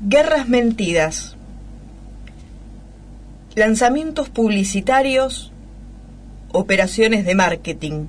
[0.00, 1.36] Guerras mentidas.
[3.56, 5.50] Lanzamientos publicitarios.
[6.52, 8.06] Operaciones de marketing.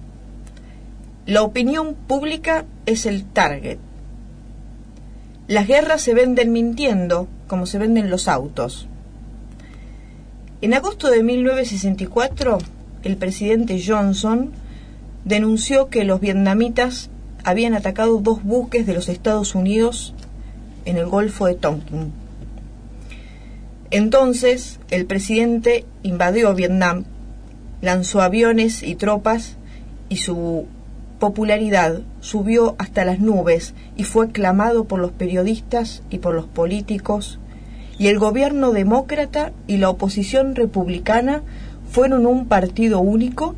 [1.26, 3.80] La opinión pública es el target.
[5.48, 8.88] Las guerras se venden mintiendo, como se venden los autos.
[10.62, 12.60] En agosto de 1964,
[13.02, 14.52] el presidente Johnson
[15.26, 17.10] denunció que los vietnamitas
[17.44, 20.14] habían atacado dos buques de los Estados Unidos
[20.90, 22.12] en el Golfo de Tonkin.
[23.92, 27.06] Entonces, el presidente invadió Vietnam,
[27.82, 29.58] lanzó aviones y tropas
[30.10, 30.68] y su
[31.20, 37.40] popularidad subió hasta las nubes y fue aclamado por los periodistas y por los políticos,
[37.98, 41.44] y el gobierno demócrata y la oposición republicana
[41.92, 43.56] fueron un partido único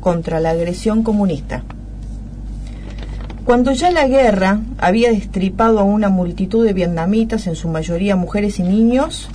[0.00, 1.62] contra la agresión comunista.
[3.48, 8.58] Cuando ya la guerra había destripado a una multitud de vietnamitas, en su mayoría mujeres
[8.58, 9.30] y niños,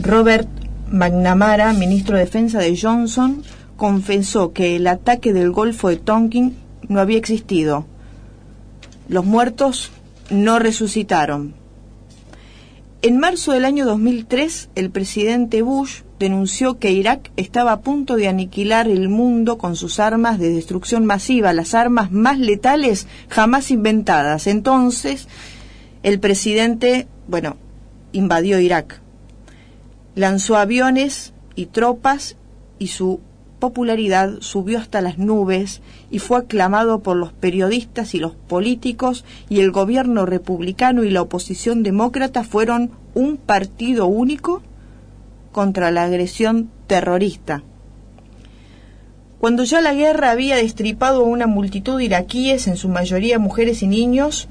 [0.00, 0.48] Robert
[0.90, 3.42] McNamara, ministro de Defensa de Johnson,
[3.76, 6.56] confesó que el ataque del Golfo de Tonkin
[6.88, 7.84] no había existido.
[9.10, 9.92] Los muertos
[10.30, 11.52] no resucitaron.
[13.04, 18.28] En marzo del año 2003, el presidente Bush denunció que Irak estaba a punto de
[18.28, 24.46] aniquilar el mundo con sus armas de destrucción masiva, las armas más letales jamás inventadas.
[24.46, 25.26] Entonces,
[26.04, 27.56] el presidente, bueno,
[28.12, 29.02] invadió Irak,
[30.14, 32.36] lanzó aviones y tropas
[32.78, 33.18] y su
[33.62, 39.60] popularidad subió hasta las nubes y fue aclamado por los periodistas y los políticos y
[39.60, 44.62] el gobierno republicano y la oposición demócrata fueron un partido único
[45.52, 47.62] contra la agresión terrorista.
[49.38, 53.84] Cuando ya la guerra había destripado a una multitud de iraquíes, en su mayoría mujeres
[53.84, 54.48] y niños,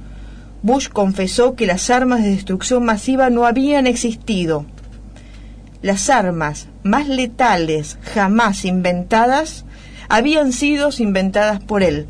[0.64, 4.66] Bush confesó que las armas de destrucción masiva no habían existido.
[5.81, 9.65] Las armas más letales jamás inventadas
[10.09, 12.08] habían sido inventadas por él.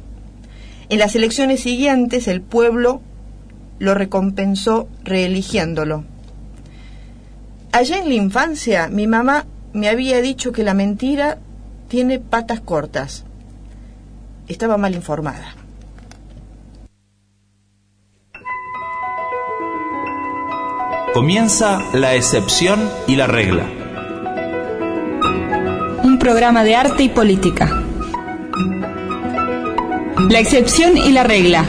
[0.89, 3.01] En las elecciones siguientes el pueblo
[3.79, 6.03] lo recompensó reeligiéndolo.
[7.71, 11.37] Allá en la infancia mi mamá me había dicho que la mentira
[11.87, 13.23] tiene patas cortas.
[14.49, 15.60] Estaba mal informada.
[21.13, 23.65] Comienza la excepción y la regla.
[26.03, 27.83] Un programa de arte y política.
[30.29, 31.65] La excepción y la regla.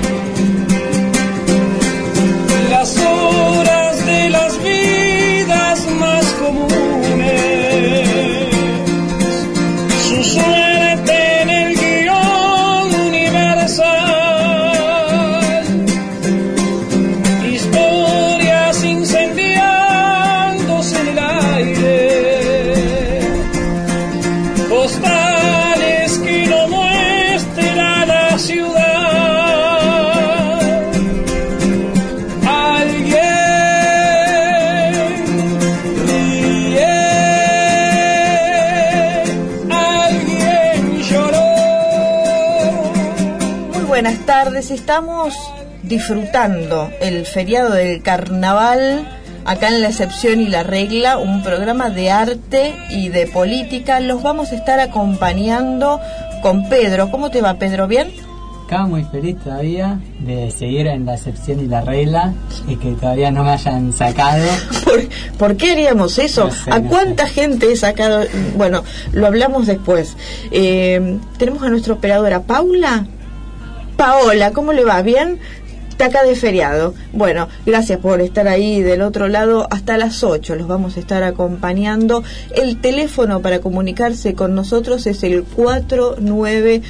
[44.92, 45.32] Estamos
[45.82, 49.08] disfrutando el feriado del carnaval
[49.46, 54.00] acá en la excepción y la regla, un programa de arte y de política.
[54.00, 55.98] Los vamos a estar acompañando
[56.42, 57.10] con Pedro.
[57.10, 57.88] ¿Cómo te va Pedro?
[57.88, 58.12] ¿Bien?
[58.66, 62.34] Acá muy feliz todavía de seguir en la excepción y la regla
[62.68, 64.44] y que todavía no me hayan sacado.
[64.84, 66.44] ¿Por, por qué haríamos eso?
[66.44, 68.26] No sé, ¿A no cuánta gente he sacado?
[68.58, 70.18] Bueno, lo hablamos después.
[70.50, 73.06] Eh, tenemos a nuestra operadora Paula.
[74.02, 75.00] Paola, ¿cómo le va?
[75.02, 75.38] ¿Bien?
[75.88, 76.92] Está acá de feriado.
[77.12, 79.68] Bueno, gracias por estar ahí del otro lado.
[79.70, 82.24] Hasta las 8 los vamos a estar acompañando.
[82.52, 86.82] El teléfono para comunicarse con nosotros es el 49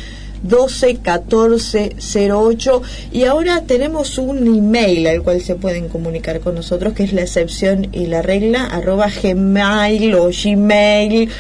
[0.42, 1.96] 12 14
[2.30, 2.82] 08
[3.12, 7.22] y ahora tenemos un email al cual se pueden comunicar con nosotros que es la
[7.22, 11.34] excepción y la regla arroba gmail o gmail.com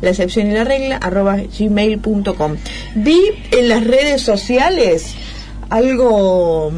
[0.00, 2.56] la excepción y la regla arroba gmail.com
[2.96, 3.20] vi
[3.52, 5.14] en las redes sociales
[5.70, 6.72] algo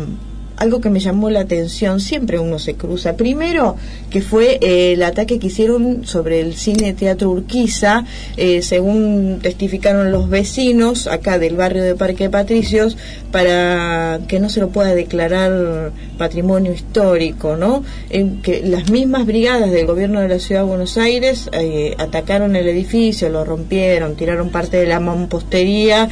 [0.61, 3.17] algo que me llamó la atención, siempre uno se cruza.
[3.17, 3.77] Primero,
[4.11, 8.05] que fue eh, el ataque que hicieron sobre el cine Teatro Urquiza,
[8.37, 12.99] eh, según testificaron los vecinos acá del barrio de Parque Patricios,
[13.33, 17.83] para que no se lo pueda declarar patrimonio histórico, ¿no?
[18.11, 22.55] En que las mismas brigadas del gobierno de la Ciudad de Buenos Aires eh, atacaron
[22.55, 26.11] el edificio, lo rompieron, tiraron parte de la mampostería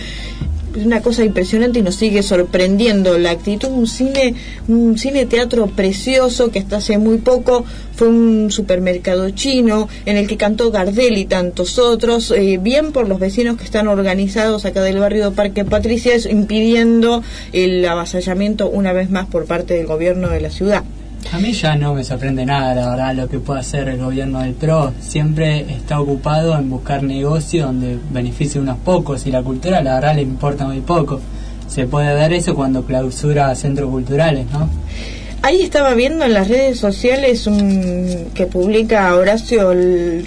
[0.76, 3.18] una cosa impresionante y nos sigue sorprendiendo.
[3.18, 4.34] La actitud un cine
[4.68, 10.26] un cine teatro precioso que hasta hace muy poco fue un supermercado chino en el
[10.26, 14.82] que cantó Gardel y tantos otros eh, bien por los vecinos que están organizados acá
[14.82, 17.22] del barrio Parque Patricias impidiendo
[17.52, 20.84] el avasallamiento una vez más por parte del gobierno de la ciudad
[21.32, 24.40] a mí ya no me sorprende nada, la verdad, lo que puede hacer el gobierno
[24.40, 24.92] del PRO.
[25.00, 30.14] Siempre está ocupado en buscar negocio donde beneficie unos pocos y la cultura, la verdad,
[30.14, 31.20] le importa muy poco.
[31.68, 34.70] Se puede ver eso cuando clausura centros culturales, ¿no?
[35.42, 39.72] Ahí estaba viendo en las redes sociales un, que publica Horacio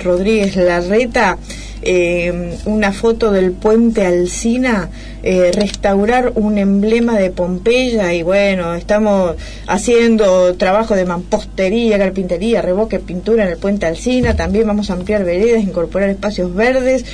[0.04, 1.38] Rodríguez Larreta
[1.82, 4.90] eh, una foto del puente Alcina,
[5.24, 9.36] eh, restaurar un emblema de Pompeya y bueno, estamos
[9.68, 15.24] haciendo trabajo de mampostería, carpintería, revoque, pintura en el puente Alcina, también vamos a ampliar
[15.24, 17.06] veredas, incorporar espacios verdes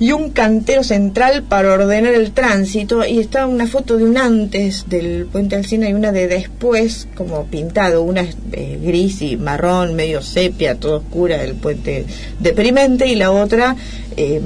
[0.00, 4.88] y un cantero central para ordenar el tránsito y está una foto de un antes
[4.88, 10.22] del puente Alcina y una de después como pintado, una eh, gris y marrón, medio
[10.22, 12.06] sepia, todo oscura, el puente
[12.40, 13.76] deprimente y la otra
[14.16, 14.40] eh,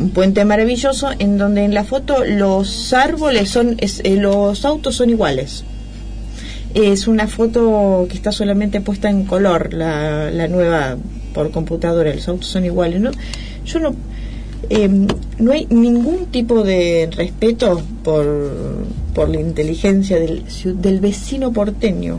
[0.00, 5.10] un puente maravilloso en donde en la foto los árboles son, eh, los autos son
[5.10, 5.64] iguales.
[6.74, 10.96] Es una foto que está solamente puesta en color, la, la nueva
[11.32, 13.00] por computadora, los autos son iguales.
[13.00, 13.12] ¿no?
[13.64, 13.94] Yo no
[14.68, 15.06] Em,
[15.38, 18.26] no hay ningún tipo de respeto por,
[19.14, 20.44] por la inteligencia del,
[20.80, 22.18] del vecino porteño.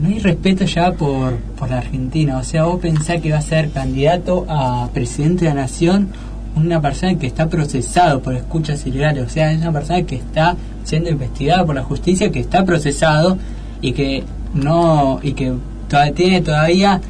[0.00, 2.38] No hay respeto ya por, por la Argentina.
[2.38, 6.08] O sea, vos pensás que va a ser candidato a presidente de la nación
[6.56, 9.26] una persona que está procesado por escuchas ilegales.
[9.26, 13.38] O sea, es una persona que está siendo investigada por la justicia, que está procesado
[13.80, 14.24] y que
[14.54, 15.52] no y que
[15.88, 17.00] todavía tiene todavía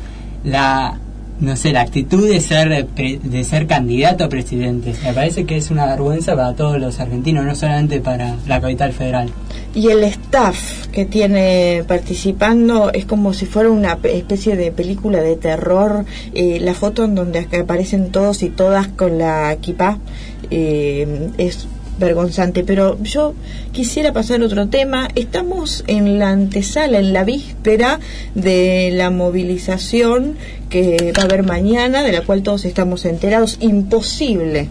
[0.44, 0.98] la
[1.40, 4.94] no sé, la actitud de ser, de ser candidato a presidente.
[5.04, 8.92] Me parece que es una vergüenza para todos los argentinos, no solamente para la capital
[8.92, 9.30] federal.
[9.74, 15.36] Y el staff que tiene participando es como si fuera una especie de película de
[15.36, 16.04] terror.
[16.34, 19.98] Eh, la foto en donde aparecen todos y todas con la equipa
[20.50, 23.34] eh, es vergonzante, pero yo
[23.72, 25.08] quisiera pasar otro tema.
[25.14, 28.00] Estamos en la antesala, en la víspera
[28.34, 30.36] de la movilización
[30.70, 33.56] que va a haber mañana, de la cual todos estamos enterados.
[33.60, 34.68] Imposible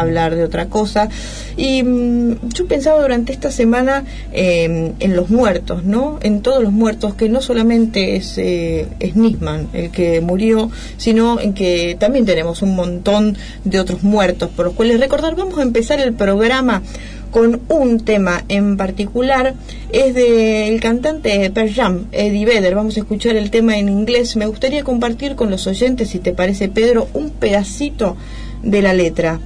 [0.00, 1.08] hablar de otra cosa.
[1.56, 6.18] Y mm, yo pensaba durante esta semana em, en los muertos, ¿no?
[6.22, 11.40] En todos los muertos, que no solamente es, eh, es Nisman el que murió, sino
[11.40, 15.34] en que también tenemos un montón de otros muertos por los cuales recordar.
[15.36, 16.82] Vamos a empezar el programa
[17.30, 19.54] con un tema en particular,
[19.92, 22.74] es del cantante Per Jam, Eddie Vedder.
[22.74, 24.36] Vamos a escuchar el tema en inglés.
[24.36, 28.16] Me gustaría compartir con los oyentes, si te parece, Pedro, un pedacito
[28.62, 29.40] de la letra.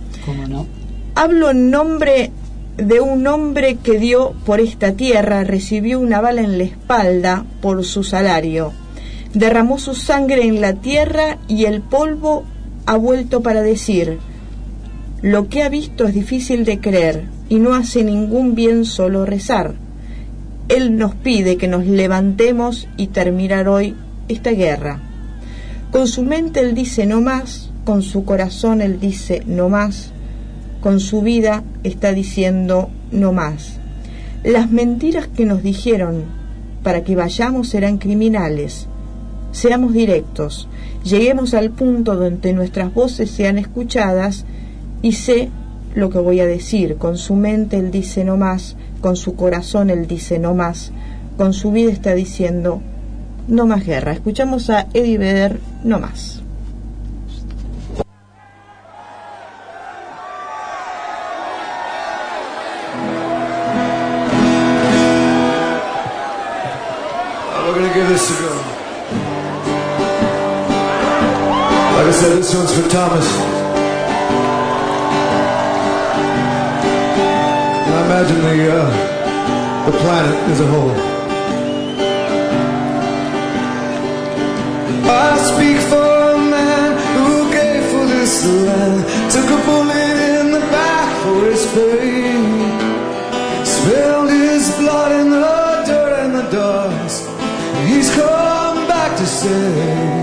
[1.14, 2.30] Hablo en nombre
[2.76, 7.84] de un hombre que dio por esta tierra, recibió una bala en la espalda por
[7.84, 8.72] su salario.
[9.34, 12.44] Derramó su sangre en la tierra y el polvo
[12.86, 14.18] ha vuelto para decir,
[15.22, 19.74] lo que ha visto es difícil de creer y no hace ningún bien solo rezar.
[20.68, 23.94] Él nos pide que nos levantemos y terminar hoy
[24.28, 25.00] esta guerra.
[25.90, 30.12] Con su mente él dice no más, con su corazón él dice no más,
[30.80, 33.78] con su vida está diciendo no más.
[34.44, 36.24] Las mentiras que nos dijeron
[36.82, 38.88] para que vayamos serán criminales.
[39.52, 40.68] Seamos directos,
[41.04, 44.44] lleguemos al punto donde nuestras voces sean escuchadas
[45.02, 45.50] y sé
[45.94, 46.96] lo que voy a decir.
[46.96, 50.90] Con su mente él dice no más, con su corazón él dice no más,
[51.36, 52.80] con su vida está diciendo
[53.46, 54.12] no más guerra.
[54.12, 56.41] Escuchamos a Eddie Vedder, no más.
[73.02, 73.30] Thomas.
[77.90, 78.90] I imagine the uh,
[79.86, 80.94] the planet as a whole.
[85.26, 88.34] I speak for a man who gave for this
[88.66, 88.98] land,
[89.34, 92.44] took a bullet in the back for his pain,
[93.64, 97.28] spilled his blood in the dirt and the dust.
[97.84, 100.21] He's come back to say.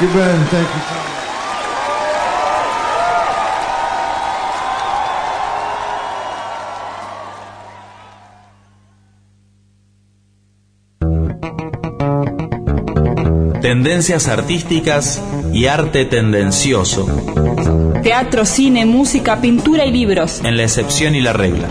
[0.00, 0.46] You, Ben.
[0.46, 1.16] Thank you.
[13.62, 15.22] Tendencias artísticas
[15.52, 17.06] y arte tendencioso
[18.02, 20.40] Teatro, cine, música, pintura y libros.
[20.44, 21.68] en la excepción y la regla.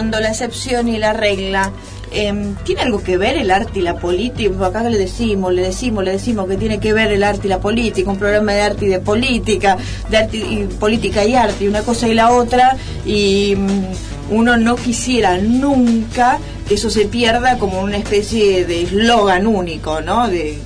[0.00, 1.72] Continuando la excepción y la regla.
[2.10, 4.66] Em, ¿Tiene algo que ver el arte y la política?
[4.66, 7.60] Acá le decimos, le decimos, le decimos que tiene que ver el arte y la
[7.60, 9.76] política, un programa de arte y de política,
[10.08, 14.76] de arte y política y arte, una cosa y la otra, y mm, uno no
[14.76, 20.28] quisiera nunca que eso se pierda como una especie de eslogan único, ¿no?
[20.28, 20.58] De,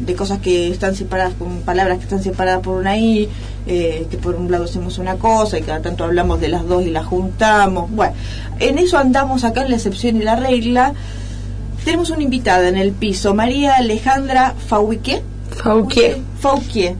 [0.00, 3.28] de cosas que están separadas, con palabras que están separadas por una I,
[3.66, 6.84] eh, que por un lado hacemos una cosa y cada tanto hablamos de las dos
[6.84, 7.90] y las juntamos.
[7.90, 8.14] Bueno,
[8.58, 10.92] en eso andamos acá en la excepción y la regla.
[11.84, 15.22] Tenemos una invitada en el piso, María Alejandra Fauquier.
[15.62, 16.18] Fauquier.
[16.40, 16.94] Fauquier.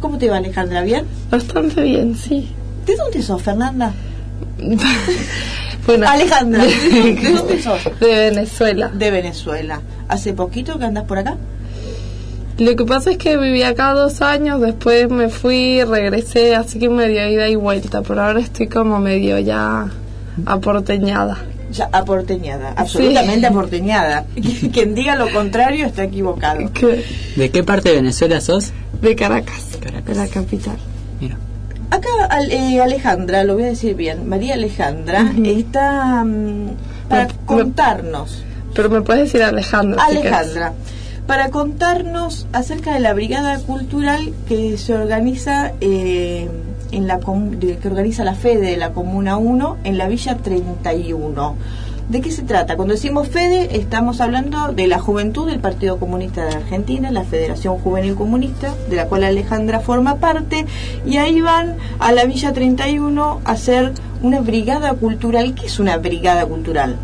[0.00, 0.82] ¿Cómo te va Alejandra?
[0.82, 1.04] ¿Bien?
[1.30, 2.50] Bastante bien, sí.
[2.84, 3.92] ¿De dónde sos, Fernanda?
[5.86, 7.84] Bueno, Alejandra, ¿de dónde sos?
[8.00, 8.88] de Venezuela.
[8.88, 9.80] De Venezuela.
[10.08, 11.36] ¿Hace poquito que andas por acá?
[12.58, 16.88] Lo que pasa es que viví acá dos años, después me fui, regresé, así que
[16.88, 18.00] medio ida y vuelta.
[18.02, 19.88] Por ahora estoy como medio ya
[20.46, 21.36] aporteñada.
[21.70, 24.24] Ya, aporteñada, absolutamente aporteñada.
[24.72, 26.70] Quien diga lo contrario está equivocado.
[27.36, 28.72] ¿De qué parte de Venezuela sos?
[29.02, 30.06] De Caracas, Caracas.
[30.06, 30.76] de la capital.
[31.20, 31.36] Mira.
[31.90, 32.08] Acá
[32.50, 36.68] eh, Alejandra, lo voy a decir bien, María Alejandra está mm,
[37.08, 38.42] para Me- me- contarnos,
[38.74, 40.00] Pero me puedes decir Alejandra.
[40.08, 40.16] si.
[40.16, 40.72] Alejandra,
[41.26, 46.48] para contarnos acerca de la brigada cultural que se organiza eh,
[46.92, 51.56] en la que organiza la FEDE de la Comuna 1 en la Villa 31.
[52.08, 52.76] ¿De qué se trata?
[52.76, 57.78] Cuando decimos FEDE estamos hablando de la Juventud del Partido Comunista de Argentina, la Federación
[57.78, 60.66] Juvenil Comunista, de la cual Alejandra forma parte,
[61.04, 63.92] y ahí van a la Villa 31 a hacer
[64.22, 65.56] una brigada cultural.
[65.56, 66.94] ¿Qué es una brigada cultural?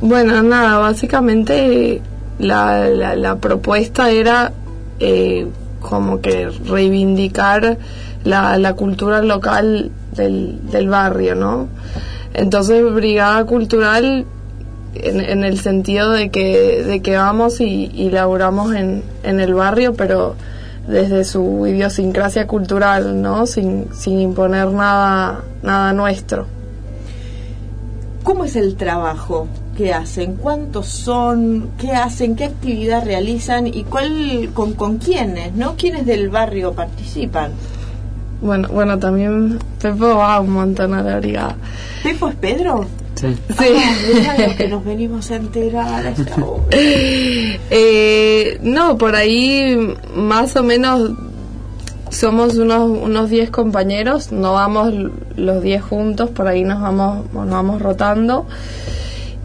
[0.00, 2.00] Bueno, nada, básicamente
[2.40, 4.52] la, la, la propuesta era
[4.98, 5.46] eh,
[5.80, 7.78] como que reivindicar
[8.24, 11.68] la, la cultura local del, del barrio, ¿no?
[12.34, 14.24] Entonces, brigada cultural
[14.94, 19.54] en, en el sentido de que, de que vamos y, y laburamos en, en el
[19.54, 20.36] barrio, pero
[20.86, 23.46] desde su idiosincrasia cultural, ¿no?
[23.46, 26.46] Sin, sin imponer nada, nada nuestro.
[28.22, 30.36] ¿Cómo es el trabajo que hacen?
[30.36, 31.70] ¿Cuántos son?
[31.78, 32.36] ¿Qué hacen?
[32.36, 33.66] ¿Qué actividad realizan?
[33.66, 35.54] ¿Y cuál, con, con quiénes?
[35.54, 35.76] ¿No?
[35.76, 37.52] ¿Quiénes del barrio participan?
[38.42, 41.56] Bueno, bueno, también Pepo va un montón a la brigada.
[42.02, 42.86] ¿Pepo es Pedro?
[43.14, 43.36] Sí.
[43.58, 43.66] Sí.
[44.26, 46.64] Ah, lo que nos venimos a enterar a esta hora.
[47.72, 51.12] Eh, no, por ahí más o menos
[52.10, 54.92] somos unos unos 10 compañeros, no vamos
[55.36, 58.46] los 10 juntos, por ahí nos vamos nos vamos rotando.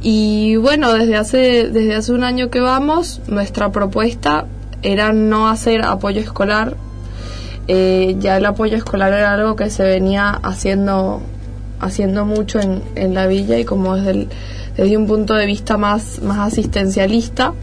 [0.01, 4.45] Y bueno, desde hace desde hace un año que vamos, nuestra propuesta
[4.83, 6.75] era no hacer apoyo escolar.
[7.67, 11.21] Eh, ya el apoyo escolar era algo que se venía haciendo
[11.79, 14.27] haciendo mucho en, en la villa y como desde, el-
[14.77, 17.53] desde un punto de vista más, más asistencialista.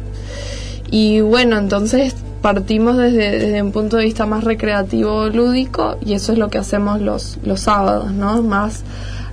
[0.91, 6.33] Y bueno, entonces partimos desde, desde un punto de vista más recreativo, lúdico, y eso
[6.33, 8.43] es lo que hacemos los, los sábados, ¿no?
[8.43, 8.83] Más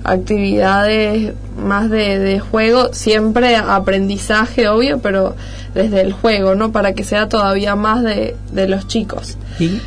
[0.04, 5.34] actividades, más de, de juego, siempre aprendizaje, obvio, pero
[5.74, 6.72] desde el juego, ¿no?
[6.72, 9.36] Para que sea todavía más de, de los chicos.
[9.58, 9.80] ¿Y,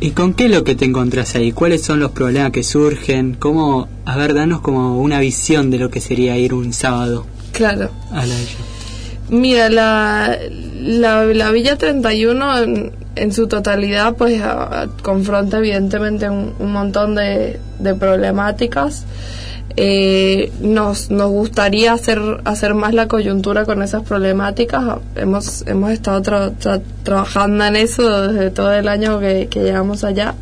[0.00, 1.52] ¿Y con qué es lo que te encontrás ahí?
[1.52, 3.34] ¿Cuáles son los problemas que surgen?
[3.38, 7.90] ¿Cómo, a ver, danos como una visión de lo que sería ir un sábado Claro.
[8.10, 8.34] a la?
[9.32, 10.38] Mira, la,
[10.82, 14.40] la, la Villa 31 en, en su totalidad pues
[15.02, 19.04] confronta evidentemente un, un montón de, de problemáticas.
[19.74, 24.98] Eh, nos, nos gustaría hacer, hacer más la coyuntura con esas problemáticas.
[25.16, 30.04] Hemos, hemos estado tra- tra- trabajando en eso desde todo el año que, que llegamos
[30.04, 30.34] allá.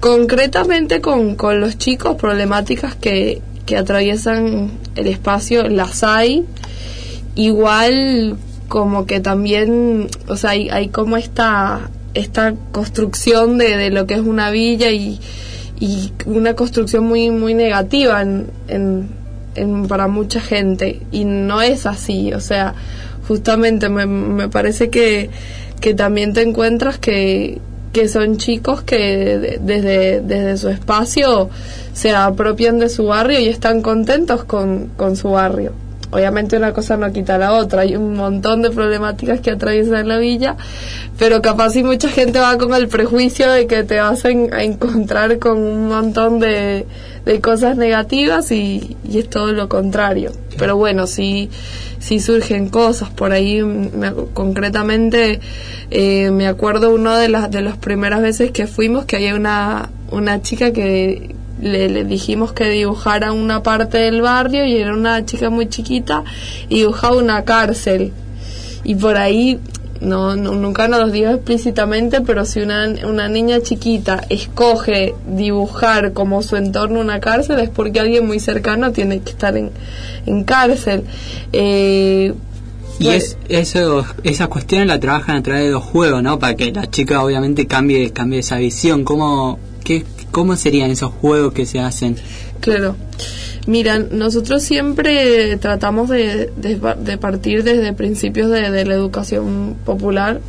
[0.00, 6.44] Concretamente con, con los chicos, problemáticas que, que atraviesan el espacio, las hay
[7.34, 8.36] igual
[8.68, 11.90] como que también, o sea, hay, hay como esta,
[12.72, 15.20] construcción de, de lo que es una villa y,
[15.80, 19.08] y una construcción muy, muy negativa en, en,
[19.88, 22.74] para mucha gente y no es así, o sea,
[23.28, 25.30] justamente me, me parece que,
[25.80, 27.60] que también te encuentras que,
[27.92, 31.50] que son chicos que de- desde, desde su espacio
[31.92, 35.72] se apropian de su barrio y están contentos con, con su barrio.
[36.14, 40.18] Obviamente una cosa no quita la otra, hay un montón de problemáticas que atraviesan la
[40.18, 40.56] villa,
[41.18, 44.54] pero capaz si mucha gente va con el prejuicio de que te vas a, en-
[44.54, 46.86] a encontrar con un montón de,
[47.24, 50.30] de cosas negativas y, y es todo lo contrario.
[50.56, 51.50] Pero bueno, sí,
[51.98, 55.40] sí surgen cosas por ahí, me- concretamente
[55.90, 59.90] eh, me acuerdo una de las de las primeras veces que fuimos que había una,
[60.12, 65.24] una chica que le, le dijimos que dibujara una parte del barrio y era una
[65.24, 66.24] chica muy chiquita
[66.68, 68.12] y dibujaba una cárcel
[68.82, 69.58] y por ahí
[70.00, 76.12] no, no- nunca nos lo dijo explícitamente pero si una, una niña chiquita escoge dibujar
[76.12, 79.70] como su entorno una cárcel es porque alguien muy cercano tiene que estar en,
[80.26, 81.04] en cárcel
[81.52, 82.34] Eh,
[82.98, 86.38] Y pues- es, eso, esa cuestión la trabajan a través de los juegos, ¿no?
[86.38, 89.02] Para que la chica obviamente cambie, cambie esa visión.
[89.04, 92.16] ¿Cómo, qué, ¿Cómo serían esos juegos que se hacen?
[92.58, 92.96] Claro.
[93.68, 100.40] Mira, nosotros siempre tratamos de, de, partir desde principios de, la educación popular.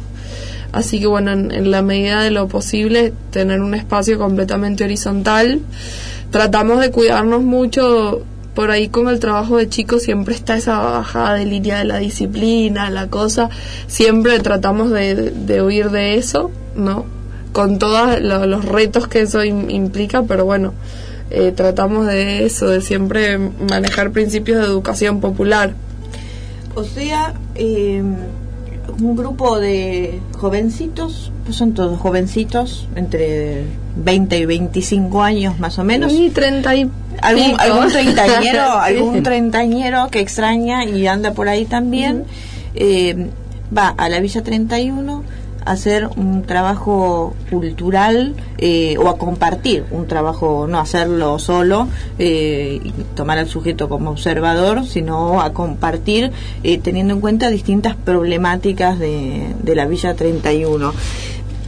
[0.72, 5.60] Así que bueno, en, la medida de lo posible, tener un espacio completamente horizontal.
[6.32, 8.24] Tratamos de cuidarnos mucho.
[8.56, 12.00] Por ahí con el trabajo de chicos siempre está esa bajada de línea de la
[12.00, 13.52] disciplina, la cosa.
[13.86, 17.15] Siempre tratamos de, de huir de eso, ¿no?
[17.56, 20.74] Con todos lo- los retos que eso im- implica, pero bueno,
[21.32, 23.38] eh, tratamos de eso, de siempre
[23.70, 25.74] manejar principios de educación popular.
[26.76, 28.04] O sea, eh,
[29.02, 33.64] un grupo de jovencitos, pues son todos jovencitos, entre
[34.04, 36.12] 20 y 25 años más o menos.
[36.12, 36.90] Y 30 y
[37.22, 37.58] algún, pico.
[37.62, 42.26] algún treintañero, algún treintañero que extraña y anda por ahí también,
[42.76, 43.30] eh,
[43.76, 50.08] va a la Villa 31 a hacer un trabajo cultural eh, o a compartir un
[50.08, 51.88] trabajo, no hacerlo solo
[52.20, 56.32] eh, y tomar al sujeto como observador, sino a compartir
[56.64, 60.94] eh, teniendo en cuenta distintas problemáticas de, de la Villa 31.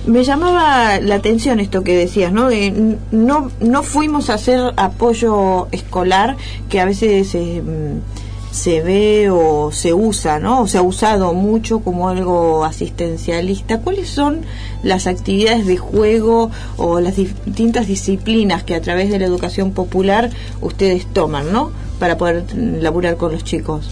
[0.05, 2.49] Me llamaba la atención esto que decías, ¿no?
[2.49, 6.37] N- no, no fuimos a hacer apoyo escolar
[6.69, 8.16] que a veces eh, mm,
[8.57, 10.61] se ve o se usa, ¿no?
[10.61, 13.79] O se ha usado mucho como algo asistencialista.
[13.79, 14.41] ¿Cuáles son
[14.83, 20.31] las actividades de juego o las distintas disciplinas que a través de la educación popular
[20.59, 21.71] ustedes toman, ¿no?
[21.99, 23.89] Para poder laburar con los chicos.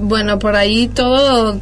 [0.00, 1.58] Bueno, por ahí todo,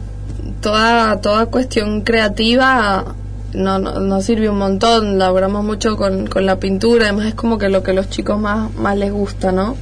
[0.61, 3.17] toda, toda cuestión creativa
[3.53, 5.19] no, no, nos sirve un montón.
[5.19, 8.39] Laboramos mucho con, con la pintura, además es como que lo que a los chicos
[8.39, 9.75] más, más les gusta, ¿no?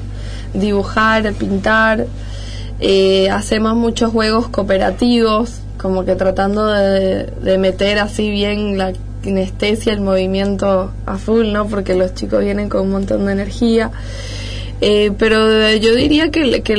[0.52, 2.06] Dibujar, pintar.
[2.80, 10.00] Eh, hacemos muchos juegos cooperativos, como que tratando de, meter así bien la kinestesia, el
[10.00, 11.66] movimiento a full, ¿no?
[11.66, 13.90] Porque los chicos vienen con un montón de energía.
[14.80, 16.76] Eh, pero yo diría que, que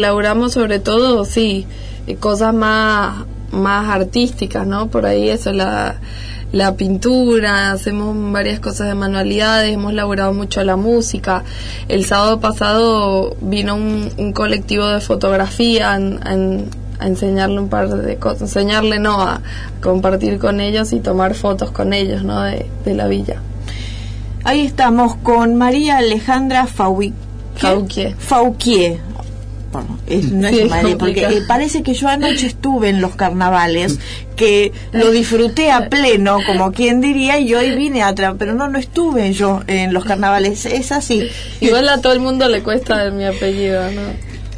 [0.49, 1.65] sobre todo, sí,
[2.19, 4.87] cosas más, más artísticas, ¿no?
[4.87, 5.95] Por ahí eso, la,
[6.55, 11.43] la pintura, hacemos varias cosas de manualidades, hemos laburado mucho la música.
[11.89, 17.89] El sábado pasado vino un, un colectivo de fotografía en- en- a enseñarle un par
[17.89, 19.41] de cosas, enseñarle no, a
[19.83, 22.41] compartir con ellos y tomar fotos con ellos, ¿no?
[22.43, 23.41] De, de la villa.
[24.45, 26.67] Ahí estamos con María Alejandra
[27.55, 27.67] ¿qué?
[27.67, 28.15] Fauquier.
[28.15, 28.99] Fauquier.
[29.75, 33.01] Bueno, es- no Sí, es es María, porque eh, parece que yo anoche estuve en
[33.01, 33.99] los carnavales,
[34.35, 38.77] que lo disfruté a pleno, como quien diría, y hoy vine atrás, pero no, no
[38.79, 41.27] estuve yo en los carnavales, es así.
[41.61, 44.01] Igual a todo el mundo le cuesta mi apellido, ¿no?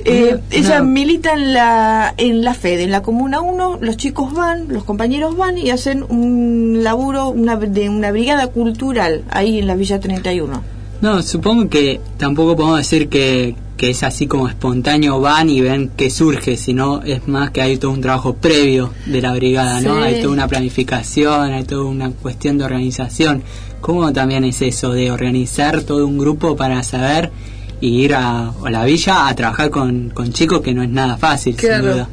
[0.05, 0.39] Eh, No.
[0.51, 4.83] ella milita en la en la FED, en la Comuna 1, los chicos van, los
[4.85, 9.99] compañeros van y hacen un laburo una, de una brigada cultural ahí en la Villa
[9.99, 10.61] 31.
[11.01, 15.89] No, supongo que tampoco podemos decir que, que es así como espontáneo, van y ven
[15.95, 20.01] que surge, sino es más que hay todo un trabajo previo de la brigada, ¿no?
[20.01, 23.43] Hay toda una planificación, hay toda una cuestión de organización.
[23.79, 27.31] ¿Cómo también es eso de organizar todo un grupo para saber
[27.79, 31.15] y ir a, a la villa a trabajar con, con chicos que no es nada
[31.17, 31.83] fácil, Claro.
[31.83, 32.09] sin duda?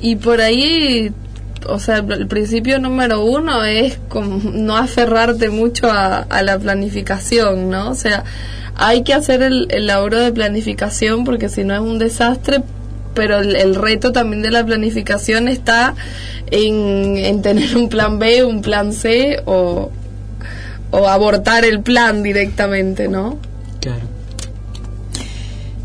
[0.00, 1.10] Y por ahí,
[1.68, 7.90] o sea, el principio número uno es como no aferrarte mucho a, la planificación, ¿no?
[7.90, 8.24] O sea,
[8.76, 12.62] hay que hacer el, el laburo de planificación porque si no es un desastre,
[13.14, 15.94] pero el, reto también de la planificación está
[16.50, 19.90] en, en tener un plan B, un plan C o,
[20.90, 23.38] o abortar el plan directamente, ¿no?
[23.80, 24.11] Claro.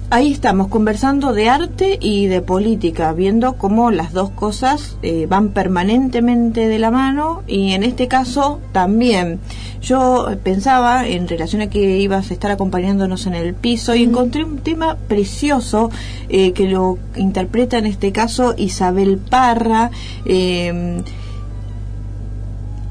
[0.09, 5.49] Ahí estamos conversando de arte y de política, viendo cómo las dos cosas eh, van
[5.49, 9.41] permanentemente de la mano y en este caso también.
[9.81, 14.45] Yo pensaba en relación a que ibas a estar acompañándonos en el piso y encontré
[14.45, 15.91] un tema precioso
[16.29, 19.91] eh, que lo interpreta en este caso Isabel Parra.
[20.23, 21.03] eh,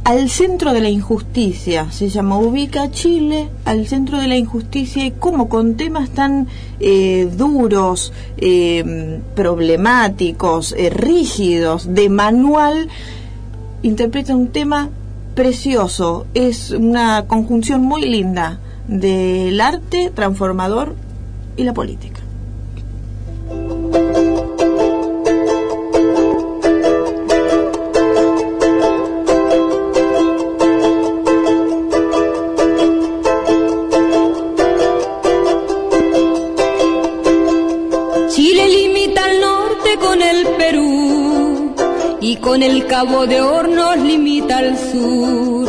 [0.06, 5.10] al centro de la injusticia, se llama Ubica Chile al centro de la injusticia y
[5.10, 6.46] como con temas tan
[6.78, 12.86] eh, duros, eh, problemáticos, eh, rígidos, de manual,
[13.82, 14.90] interpreta un tema
[15.34, 20.94] precioso, es una conjunción muy linda del arte transformador
[21.56, 22.20] y la política.
[42.46, 45.66] Con el Cabo de Hornos limita al sur.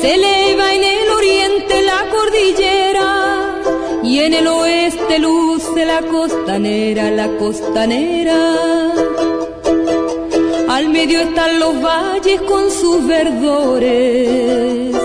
[0.00, 3.60] Se eleva en el oriente la cordillera
[4.02, 8.40] y en el oeste luce la costanera, la costanera.
[10.66, 14.96] Al medio están los valles con sus verdores,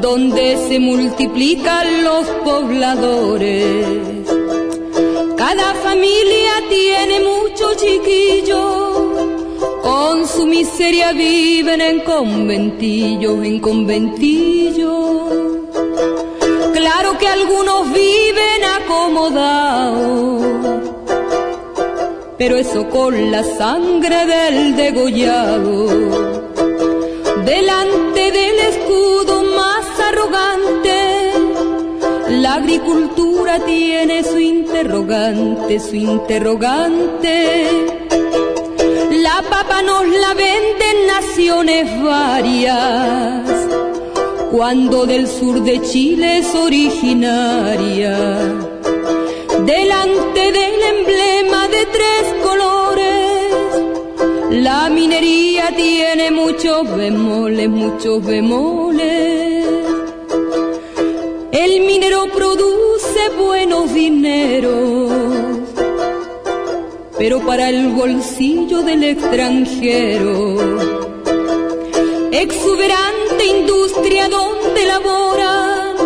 [0.00, 3.86] donde se multiplican los pobladores.
[5.36, 8.89] Cada familia tiene muchos chiquillos,
[9.82, 15.32] con su miseria viven en conventillos, en conventillos.
[16.74, 20.42] Claro que algunos viven acomodados,
[22.38, 25.88] pero eso con la sangre del degollado.
[27.44, 31.32] Delante del escudo más arrogante,
[32.28, 38.00] la agricultura tiene su interrogante, su interrogante.
[39.32, 43.48] La papa nos la venden naciones varias,
[44.50, 48.16] cuando del sur de Chile es originaria.
[49.72, 53.52] Delante del emblema de tres colores,
[54.50, 59.64] la minería tiene muchos bemoles, muchos bemoles.
[61.52, 65.12] El minero produce buenos dineros,
[67.20, 70.56] pero para el bolsillo del extranjero.
[72.32, 75.96] Exuberante industria donde laboran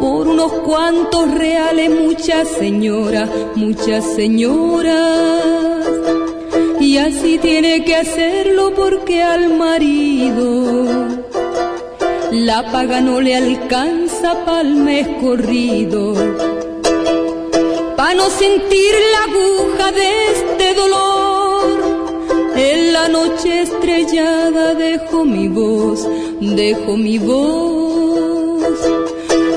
[0.00, 5.86] por unos cuantos reales muchas señoras, muchas señoras.
[6.80, 11.06] Y así tiene que hacerlo porque al marido
[12.32, 16.39] la paga no le alcanza pa'l mes corrido.
[18.00, 21.64] Pa' no sentir la aguja de este dolor,
[22.56, 26.08] en la noche estrellada dejo mi voz,
[26.40, 28.78] dejo mi voz.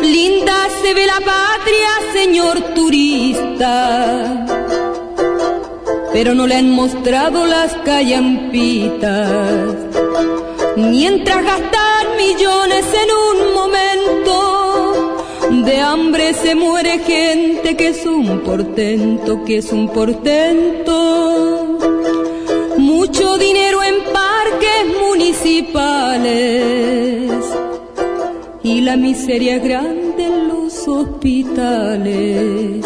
[0.01, 4.45] Linda se ve la patria, señor turista,
[6.11, 9.73] pero no le han mostrado las callampitas.
[10.75, 13.92] Mientras gastar millones en un momento,
[15.65, 21.79] de hambre se muere gente que es un portento, que es un portento.
[22.77, 27.31] Mucho dinero en parques municipales
[28.63, 32.83] y la miseria grande en los hospitales.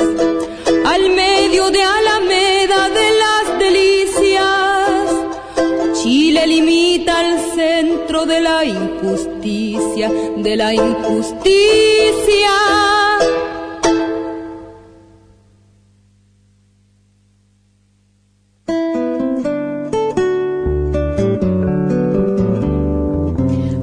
[0.85, 2.16] Al medio de Alameda
[8.65, 11.47] injusticia, de la injusticia.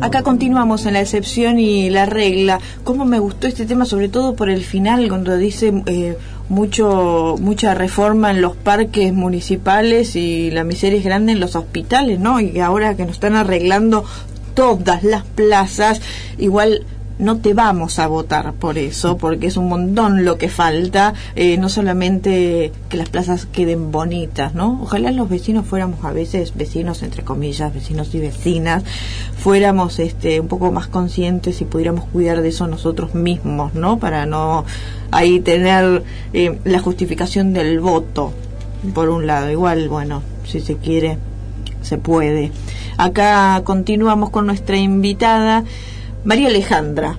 [0.01, 2.61] Acá continuamos en la excepción y la regla.
[2.85, 6.17] ¿Cómo me gustó este tema, sobre todo por el final, cuando dice eh,
[6.49, 12.21] mucho mucha reforma en los parques municipales y la miseria es grande en los hospitales,
[12.21, 12.39] ¿no?
[12.39, 14.05] Y ahora que nos están arreglando
[14.55, 16.01] todas las plazas,
[16.39, 16.85] igual
[17.19, 21.57] no te vamos a votar por eso, porque es un montón lo que falta, eh,
[21.59, 24.81] no solamente que las plazas queden bonitas, ¿no?
[24.83, 28.83] Ojalá los vecinos fuéramos a veces vecinos, entre comillas, vecinos y vecinas,
[29.39, 33.99] fuéramos este, un poco más conscientes y pudiéramos cuidar de eso nosotros mismos, ¿no?
[33.99, 34.65] Para no
[35.13, 38.33] ahí tener eh, la justificación del voto,
[38.93, 39.51] por un lado.
[39.51, 41.19] Igual, bueno, si se quiere,
[41.83, 42.51] se puede.
[42.97, 45.65] Acá continuamos con nuestra invitada.
[46.25, 47.19] María Alejandra,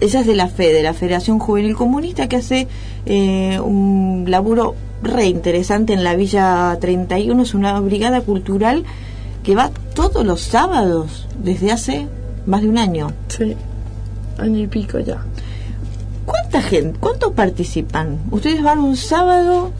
[0.00, 2.66] ella es de la FEDE, la Federación Juvenil Comunista, que hace
[3.06, 7.42] eh, un laburo re interesante en la Villa 31.
[7.42, 8.84] Es una brigada cultural
[9.42, 12.08] que va todos los sábados desde hace
[12.46, 13.12] más de un año.
[13.28, 13.56] Sí,
[14.38, 15.22] año y pico ya.
[16.24, 18.18] ¿Cuánta gente, cuántos participan?
[18.30, 19.72] Ustedes van un sábado.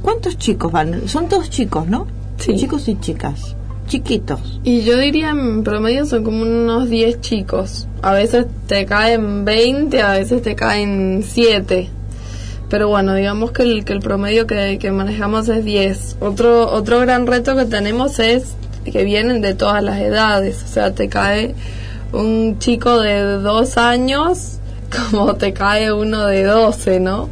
[0.00, 1.08] ¿Cuántos chicos van?
[1.08, 2.06] Son todos chicos, ¿no?
[2.38, 2.56] Sí.
[2.56, 3.56] Chicos y chicas.
[3.92, 4.40] Chiquitos.
[4.64, 7.86] Y yo diría en promedio son como unos 10 chicos.
[8.00, 11.90] A veces te caen 20, a veces te caen 7.
[12.70, 16.16] Pero bueno, digamos que el, que el promedio que, que manejamos es 10.
[16.20, 18.54] Otro, otro gran reto que tenemos es
[18.90, 20.62] que vienen de todas las edades.
[20.64, 21.54] O sea, te cae
[22.14, 24.58] un chico de dos años
[25.10, 27.28] como te cae uno de 12, ¿no?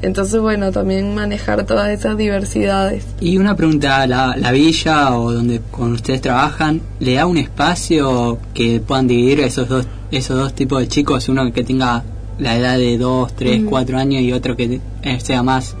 [0.00, 3.04] Entonces, bueno, también manejar todas esas diversidades.
[3.20, 8.38] Y una pregunta, ¿la, la villa o donde con ustedes trabajan, le da un espacio
[8.54, 11.28] que puedan dividir esos dos, esos dos tipos de chicos?
[11.28, 12.04] Uno que tenga
[12.38, 15.74] la edad de 2, 3, 4 años y otro que eh, sea más,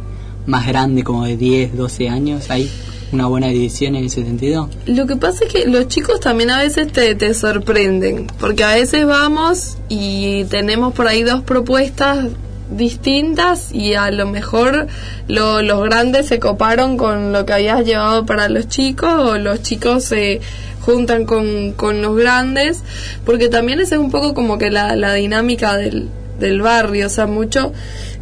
[0.46, 2.50] más grande, como de 10, 12 años.
[2.50, 2.68] ¿Hay
[3.12, 4.68] una buena división en ese sentido?
[4.86, 8.74] Lo que pasa es que los chicos también a veces te, te sorprenden, porque a
[8.74, 12.26] veces vamos y tenemos por ahí dos propuestas
[12.70, 14.86] distintas y a lo mejor
[15.26, 19.62] lo- los grandes se coparon con lo que habías llevado para los chicos o los
[19.62, 20.40] chicos se
[20.80, 22.82] juntan con, con los grandes
[23.24, 27.10] porque también esa es un poco como que la, la dinámica del, del barrio o
[27.10, 27.72] sea mucho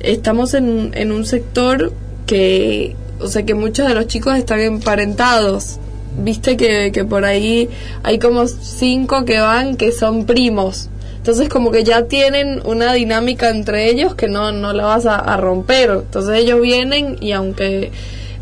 [0.01, 1.93] estamos en, en un sector
[2.27, 5.79] que o sea que muchos de los chicos están emparentados.
[6.19, 7.69] Viste que, que por ahí
[8.03, 10.89] hay como cinco que van que son primos
[11.27, 15.17] entonces como que ya tienen una dinámica entre ellos que no, no la vas a,
[15.17, 15.91] a romper.
[15.91, 17.91] Entonces ellos vienen y aunque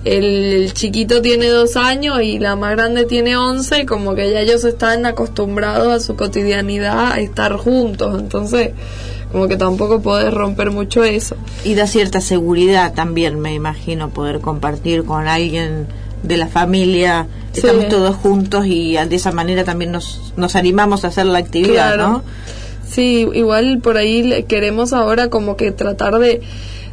[0.04, 4.64] el chiquito tiene dos años y la más grande tiene once, como que ya ellos
[4.64, 8.20] están acostumbrados a su cotidianidad a estar juntos.
[8.20, 8.72] Entonces
[9.32, 11.36] como que tampoco podés romper mucho eso.
[11.64, 15.86] Y da cierta seguridad también, me imagino, poder compartir con alguien
[16.22, 17.28] de la familia.
[17.52, 17.60] Sí.
[17.60, 21.94] Estamos todos juntos y de esa manera también nos, nos animamos a hacer la actividad,
[21.94, 22.08] Claro.
[22.08, 22.24] ¿no?
[22.86, 26.42] Sí, igual por ahí queremos ahora como que tratar de,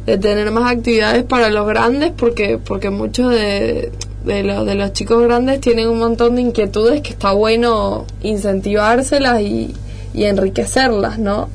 [0.04, 3.92] tener más actividades para los grandes porque porque muchos de,
[4.24, 9.72] de, de los chicos grandes tienen un montón de inquietudes que está bueno incentivárselas y,
[10.12, 11.48] y enriquecerlas, ¿no?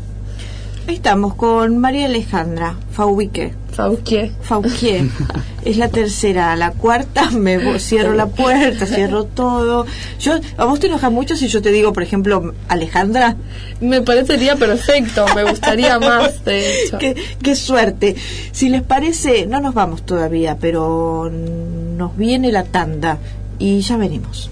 [0.88, 3.54] Estamos con María Alejandra Faubique.
[3.74, 4.32] Fauquier.
[4.42, 5.06] Fauquier.
[5.66, 9.86] es la tercera, la cuarta me cierro la puerta, cierro todo.
[10.20, 13.36] Yo, a vos te enojas mucho si yo te digo, por ejemplo, Alejandra.
[13.82, 16.98] Me parecería perfecto, me gustaría más, de hecho.
[17.00, 18.16] Qué, qué suerte.
[18.52, 23.18] Si les parece, no nos vamos todavía, pero nos viene la tanda
[23.60, 24.50] y ya venimos.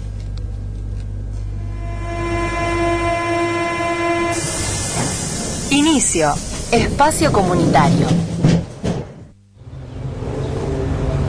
[5.70, 6.32] Inicio.
[6.70, 8.06] Espacio comunitario.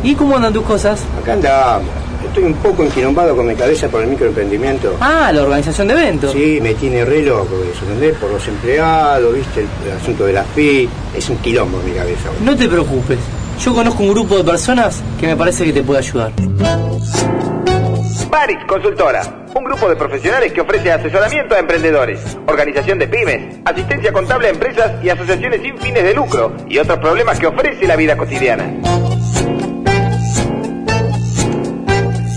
[0.04, 1.02] ¿Y cómo andan tus cosas?
[1.21, 1.89] Acá andamos.
[2.26, 4.95] Estoy un poco enquilombado con mi cabeza por el microemprendimiento.
[5.02, 6.32] Ah, la organización de eventos.
[6.32, 8.15] Sí, me tiene re loco eso, ¿entendés?
[8.17, 9.62] Por los empleados, ¿viste?
[9.62, 10.89] El, el asunto de la FI.
[11.15, 12.30] Es un quilombo en mi cabeza.
[12.43, 13.19] No te preocupes.
[13.63, 16.32] Yo conozco un grupo de personas que me parece que te puede ayudar.
[18.38, 24.13] Baris Consultora, un grupo de profesionales que ofrece asesoramiento a emprendedores, organización de pymes, asistencia
[24.13, 27.95] contable a empresas y asociaciones sin fines de lucro y otros problemas que ofrece la
[27.95, 28.71] vida cotidiana.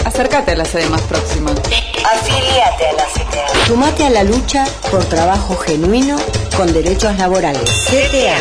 [0.07, 1.51] Acércate a la sede más próxima.
[1.51, 3.67] Afiliate a la CTA.
[3.67, 6.17] Sumate a la lucha por trabajo genuino
[6.57, 7.69] con derechos laborales.
[7.87, 8.39] CTA.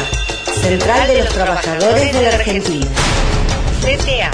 [0.61, 2.87] Central de los Trabajadores de la Argentina.
[3.81, 4.31] CTA.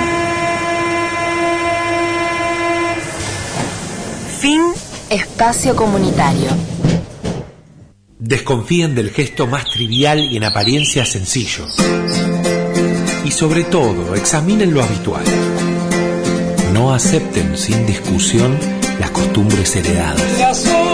[4.39, 4.62] Fin
[5.10, 6.50] espacio comunitario.
[8.20, 11.65] Desconfíen del gesto más trivial y en apariencia sencillo.
[13.24, 15.26] Y sobre todo, examinen lo habitual.
[16.72, 18.56] No acepten sin discusión
[19.00, 20.85] las costumbres heredadas.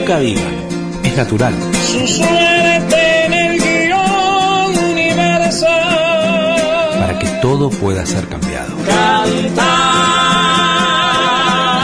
[0.00, 0.54] Nunca digan,
[1.04, 1.52] es natural.
[1.92, 5.68] Su suerte en el guion universal.
[6.98, 8.74] para que todo pueda ser cambiado.
[8.86, 9.92] Cantar.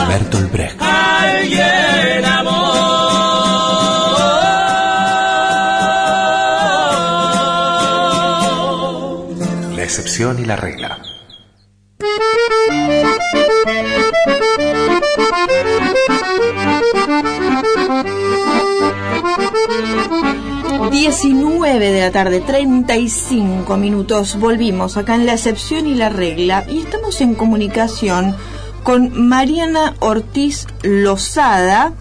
[0.09, 0.81] Bertolt Brecht.
[0.81, 2.57] Alguien amor.
[9.77, 11.16] La excepción y la regla.
[21.07, 24.41] Diecinueve de la tarde, 35 minutos.
[24.41, 28.35] Volvimos acá en la excepción y la regla y estamos en comunicación
[28.83, 31.93] con Mariana Ortiz Lozada.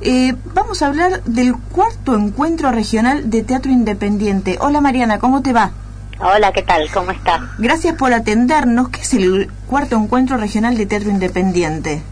[0.00, 4.56] Eh, vamos a hablar del cuarto encuentro regional de teatro independiente.
[4.58, 5.72] Hola Mariana, ¿cómo te va?
[6.18, 6.90] Hola, ¿qué tal?
[6.90, 7.50] ¿Cómo está?
[7.58, 8.88] Gracias por atendernos.
[8.88, 12.02] ¿Qué es el cuarto encuentro regional de teatro independiente?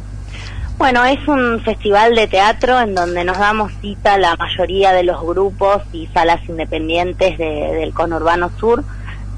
[0.83, 5.23] Bueno, es un festival de teatro en donde nos damos cita la mayoría de los
[5.23, 8.83] grupos y salas independientes de- del conurbano sur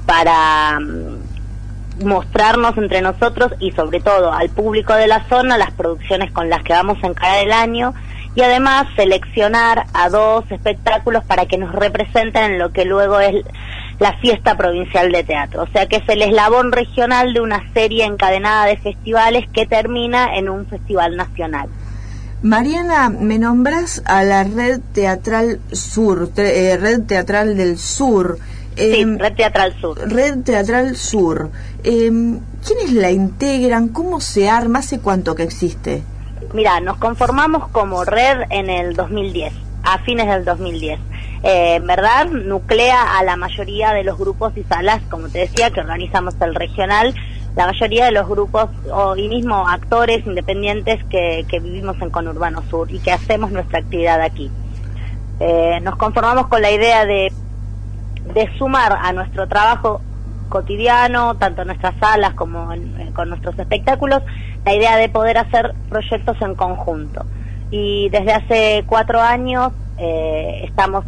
[0.07, 6.31] para mm, mostrarnos entre nosotros y sobre todo al público de la zona las producciones
[6.31, 7.93] con las que vamos a encarar el año
[8.33, 13.35] y además seleccionar a dos espectáculos para que nos representen en lo que luego es
[13.99, 15.63] la fiesta provincial de teatro.
[15.63, 20.35] O sea que es el eslabón regional de una serie encadenada de festivales que termina
[20.37, 21.69] en un festival nacional.
[22.41, 28.37] Mariana, me nombras a la Red Teatral Sur, te- eh, Red Teatral del Sur.
[28.75, 29.97] Sí, Red Teatral Sur.
[30.11, 31.49] Red Teatral Sur.
[31.83, 33.87] Em, ¿Quiénes la integran?
[33.87, 34.79] ¿Cómo se arma?
[34.79, 36.03] ¿Hace cuánto que existe?
[36.53, 39.53] Mira, nos conformamos como red en el 2010,
[39.85, 40.99] a fines del 2010.
[41.43, 45.79] Eh, verdad, nuclea a la mayoría de los grupos y salas, como te decía, que
[45.79, 47.13] organizamos el regional,
[47.55, 52.91] la mayoría de los grupos o, y mismo actores independientes que, vivimos en Conurbano Sur
[52.91, 54.49] y que hacemos nuestra actividad aquí.
[55.39, 57.31] Eh, nos conformamos con la idea de,
[58.33, 60.01] de sumar a nuestro trabajo
[60.49, 64.21] cotidiano, tanto en nuestras salas como en- con nuestros espectáculos,
[64.65, 67.25] la idea de poder hacer proyectos en conjunto.
[67.77, 71.03] Y desde hace cuatro años eh, estamos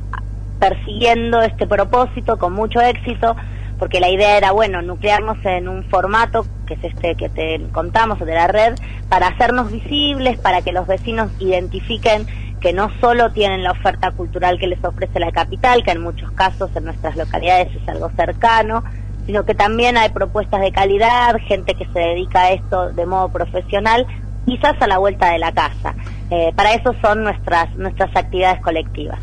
[0.60, 3.38] persiguiendo este propósito con mucho éxito,
[3.80, 8.20] porque la idea era, bueno, nuclearnos en un formato, que es este que te contamos,
[8.20, 8.76] de la red,
[9.08, 12.28] para hacernos visibles, para que los vecinos identifiquen
[12.60, 16.30] que no solo tienen la oferta cultural que les ofrece la capital, que en muchos
[16.32, 18.84] casos en nuestras localidades es algo cercano,
[19.26, 23.30] sino que también hay propuestas de calidad, gente que se dedica a esto de modo
[23.30, 24.06] profesional,
[24.46, 25.94] quizás a la vuelta de la casa.
[26.30, 29.20] Eh, para eso son nuestras, nuestras actividades colectivas.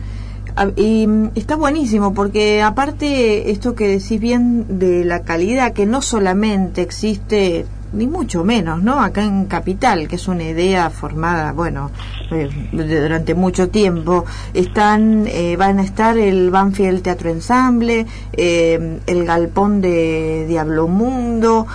[0.56, 5.86] Ah, Y mm, está buenísimo porque aparte esto que decís bien de la calidad que
[5.86, 9.00] no solamente existe ni mucho menos, ¿no?
[9.00, 11.90] Acá en Capital, que es una idea formada, bueno,
[12.30, 19.24] eh, durante mucho tiempo, están, eh, van a estar el Banfield Teatro Ensamble, eh, el
[19.24, 21.66] Galpón de Diablo Mundo,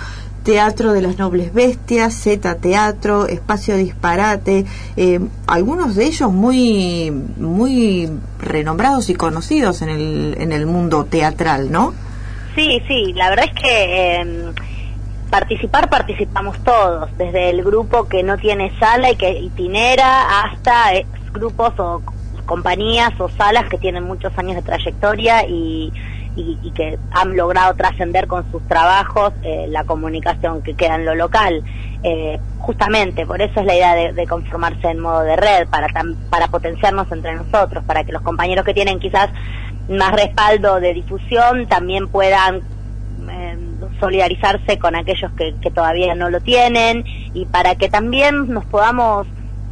[0.42, 4.64] Teatro de las Nobles Bestias, Z Teatro, Espacio Disparate,
[4.96, 11.70] eh, algunos de ellos muy, muy renombrados y conocidos en el, en el mundo teatral,
[11.70, 11.92] ¿no?
[12.54, 14.52] Sí, sí, la verdad es que eh,
[15.30, 21.06] participar participamos todos, desde el grupo que no tiene sala y que itinera hasta eh,
[21.32, 22.02] grupos o
[22.46, 25.92] compañías o salas que tienen muchos años de trayectoria y,
[26.40, 31.04] y- y que han logrado trascender con sus trabajos eh, la comunicación que queda en
[31.04, 31.62] lo local.
[32.02, 36.18] Eh, justamente, por eso es la idea de, conformarse en modo de red, para, tam-
[36.28, 39.28] para potenciarnos entre nosotros, para que los compañeros que tienen quizás
[39.88, 42.62] más respaldo de difusión también puedan
[43.30, 43.56] eh,
[43.98, 49.26] solidarizarse con aquellos que, que todavía no lo tienen y para que también nos podamos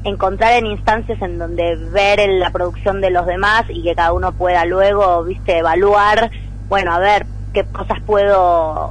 [0.05, 4.13] encontrar en instancias en donde ver el- la producción de los demás y que cada
[4.13, 6.31] uno pueda luego, viste, evaluar,
[6.69, 8.91] bueno, a ver qué cosas puedo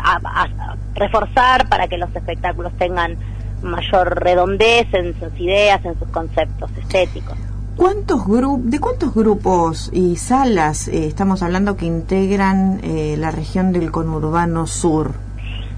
[0.00, 3.16] a- a- reforzar para que los espectáculos tengan
[3.62, 7.36] mayor redondez en sus ideas, en sus conceptos estéticos.
[7.76, 8.24] ¿Cuántos
[8.64, 14.66] ¿De cuántos grupos y salas eh, estamos hablando que integran eh, la región del conurbano
[14.66, 15.12] sur?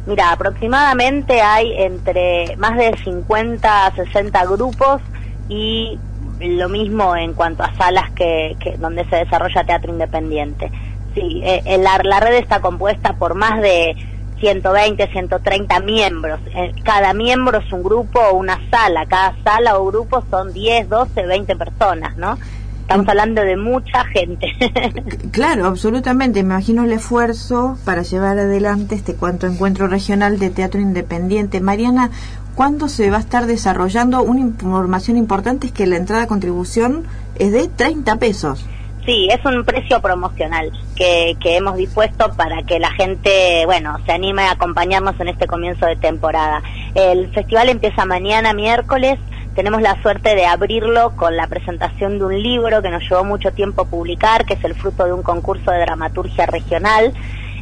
[0.07, 5.03] Mira, aproximadamente hay entre más de 50 a 60 grupos
[5.51, 5.99] y
[6.41, 10.71] lo mismo en cuanto a salas que, que donde se desarrolla teatro independiente.
[11.15, 13.97] Sí, eh, eh, la, la red está compuesta por más de
[14.41, 16.41] 120, 130 miembros.
[16.55, 19.07] Eh, Cada miembro es un grupo o una sala.
[19.07, 22.39] Cada sala o grupo son 10, 12, 20 personas, ¿no?
[22.83, 24.49] Estamos hablando de mucha gente.
[25.31, 26.43] Claro, absolutamente.
[26.43, 31.61] Me imagino el esfuerzo para llevar adelante este cuanto encuentro regional de teatro independiente.
[31.61, 32.11] Mariana,
[32.57, 34.23] ¿cuándo se va a estar desarrollando?
[34.23, 37.05] Una información importante es que la entrada a contribución
[37.37, 38.67] es de 30 pesos.
[39.07, 44.13] Sí, es un precio promocional que, que hemos dispuesto para que la gente, bueno, se
[44.13, 46.63] anime a acompañarnos en este comienzo de temporada.
[46.95, 49.19] El festival empieza mañana, miércoles.
[49.55, 53.53] Tenemos la suerte de abrirlo con la presentación de un libro que nos llevó mucho
[53.53, 57.13] tiempo publicar, que es el fruto de un concurso de dramaturgia regional,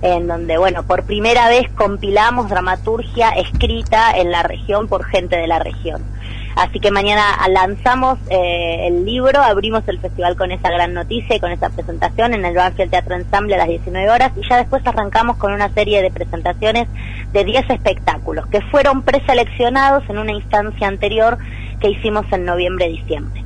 [0.02, 5.46] en donde, bueno, por primera vez compilamos dramaturgia escrita en la región por gente de
[5.46, 6.02] la región.
[6.58, 11.38] Así que mañana lanzamos eh, el libro, abrimos el festival con esa gran noticia y
[11.40, 14.84] con esa presentación en el Banfield Teatro Ensemble a las 19 horas y ya después
[14.84, 16.88] arrancamos con una serie de presentaciones
[17.32, 21.38] de 10 espectáculos que fueron preseleccionados en una instancia anterior
[21.80, 23.44] que hicimos en noviembre-diciembre.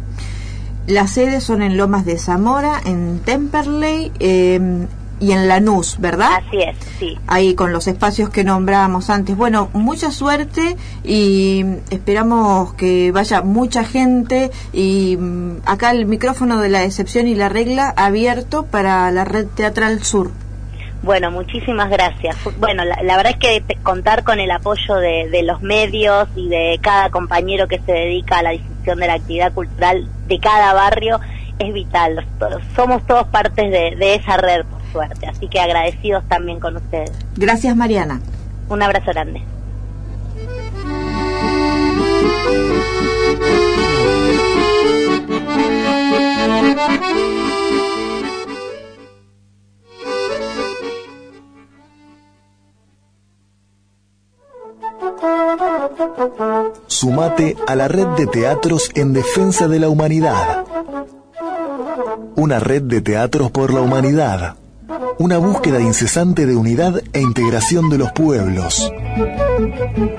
[0.87, 4.87] Las sedes son en Lomas de Zamora, en Temperley eh,
[5.23, 6.43] y en Lanús, ¿verdad?
[6.47, 7.17] Así es, sí.
[7.29, 9.37] Ahí con los espacios que nombrábamos antes.
[9.37, 16.71] Bueno, mucha suerte y esperamos que vaya mucha gente y mm, acá el micrófono de
[16.71, 20.33] la excepción y la regla abierto para la red teatral sur.
[21.05, 22.37] Bueno, muchísimas gracias.
[22.59, 26.49] Bueno, la, la verdad es que contar con el apoyo de, de los medios y
[26.49, 30.73] de cada compañero que se dedica a la difusión de la actividad cultural de cada
[30.75, 31.21] barrio
[31.59, 32.27] es vital.
[32.75, 35.27] Somos todos partes de, de esa red, por suerte.
[35.27, 37.11] Así que agradecidos también con ustedes.
[37.37, 38.21] Gracias, Mariana.
[38.69, 39.43] Un abrazo grande.
[56.87, 60.65] Sumate a la red de teatros en defensa de la humanidad.
[62.37, 64.57] Una red de teatros por la humanidad.
[65.19, 68.91] Una búsqueda incesante de unidad e integración de los pueblos.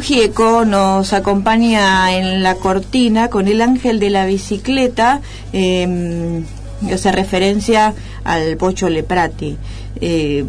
[0.03, 5.21] Gieco nos acompaña en la cortina con el ángel de la bicicleta,
[5.53, 6.43] eh,
[6.93, 7.93] hace referencia
[8.25, 9.57] al Pocho Leprati,
[10.01, 10.43] eh,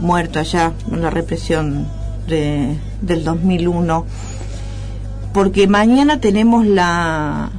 [0.00, 1.86] muerto allá en la represión
[2.26, 4.04] de- del 2001.
[5.32, 7.50] Porque mañana tenemos la,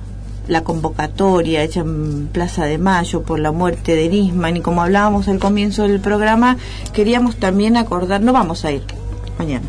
[0.50, 5.30] la convocatoria hecha en Plaza de Mayo por la muerte de Nisman y como hablábamos
[5.30, 6.58] al comienzo del programa,
[6.92, 8.84] queríamos también acordar, no vamos a ir
[9.40, 9.66] mañana.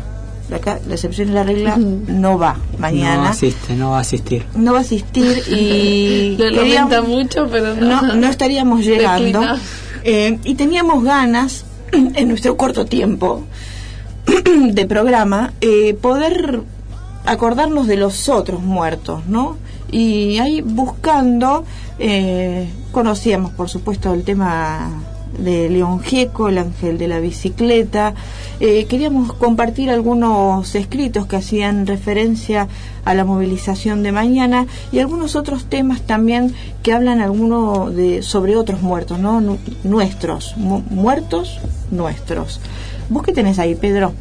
[0.49, 3.23] De Acá, la excepción y la regla no va mañana.
[3.23, 4.45] No asiste, no va a asistir.
[4.55, 8.01] no va a asistir y Lo queríamos- lamenta mucho, pero no.
[8.01, 9.41] no, no estaríamos llegando.
[10.03, 11.63] Eh, y teníamos ganas
[11.93, 13.43] en nuestro corto tiempo
[14.71, 16.61] de programa eh, poder
[17.25, 19.55] acordarnos de los otros muertos, ¿no?
[19.91, 21.63] Y ahí buscando
[21.99, 24.91] eh, conocíamos por supuesto el tema
[25.37, 28.13] de León Gieco, el ángel de la bicicleta.
[28.59, 32.67] Eh, queríamos compartir algunos escritos que hacían referencia
[33.05, 36.53] a la movilización de mañana y algunos otros temas también
[36.83, 39.41] que hablan alguno de sobre otros muertos, ¿no?
[39.41, 41.59] Nu- nuestros, mu- muertos
[41.91, 42.61] nuestros.
[43.09, 44.13] ¿Vos qué tenés ahí, Pedro?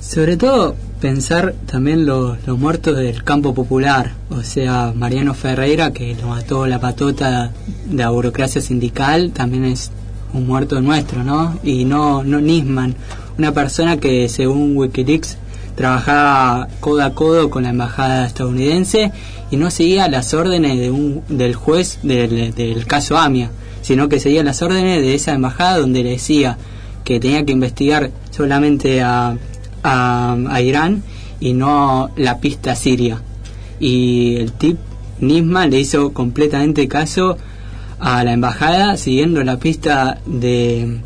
[0.00, 6.14] Sobre todo pensar también los, los muertos del campo popular, o sea, Mariano Ferreira, que
[6.14, 7.52] lo mató la patota
[7.86, 9.90] de la burocracia sindical, también es
[10.32, 11.58] un muerto nuestro, ¿no?
[11.62, 12.94] Y no, no Nisman,
[13.38, 15.38] una persona que según Wikileaks
[15.74, 19.12] trabajaba codo a codo con la embajada estadounidense
[19.50, 23.50] y no seguía las órdenes de un, del juez del, del caso AMIA,
[23.82, 26.58] sino que seguía las órdenes de esa embajada donde le decía
[27.04, 29.36] que tenía que investigar solamente a,
[29.82, 31.02] a, a Irán
[31.40, 33.22] y no la pista siria.
[33.80, 34.78] Y el tip
[35.20, 37.38] Nisman le hizo completamente caso
[38.00, 41.00] a la embajada siguiendo la pista de,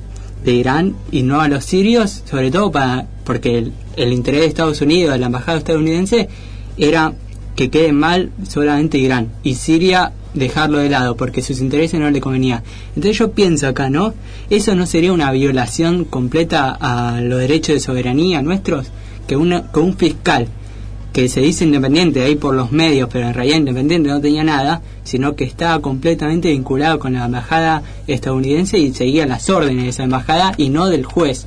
[0.44, 4.46] de Irán y no a los sirios, sobre todo para porque el, el interés de
[4.46, 6.28] Estados Unidos, de la embajada estadounidense,
[6.76, 7.12] era
[7.56, 12.20] que quede mal solamente Irán y Siria dejarlo de lado porque sus intereses no le
[12.20, 12.62] convenía.
[12.88, 14.14] Entonces yo pienso acá, ¿no?
[14.50, 18.88] ¿Eso no sería una violación completa a los derechos de soberanía nuestros?
[19.26, 20.48] Que, una, que un fiscal
[21.12, 24.80] que se dice independiente ahí por los medios, pero en realidad independiente no tenía nada,
[25.04, 30.04] sino que estaba completamente vinculado con la embajada estadounidense y seguía las órdenes de esa
[30.04, 31.46] embajada y no del juez.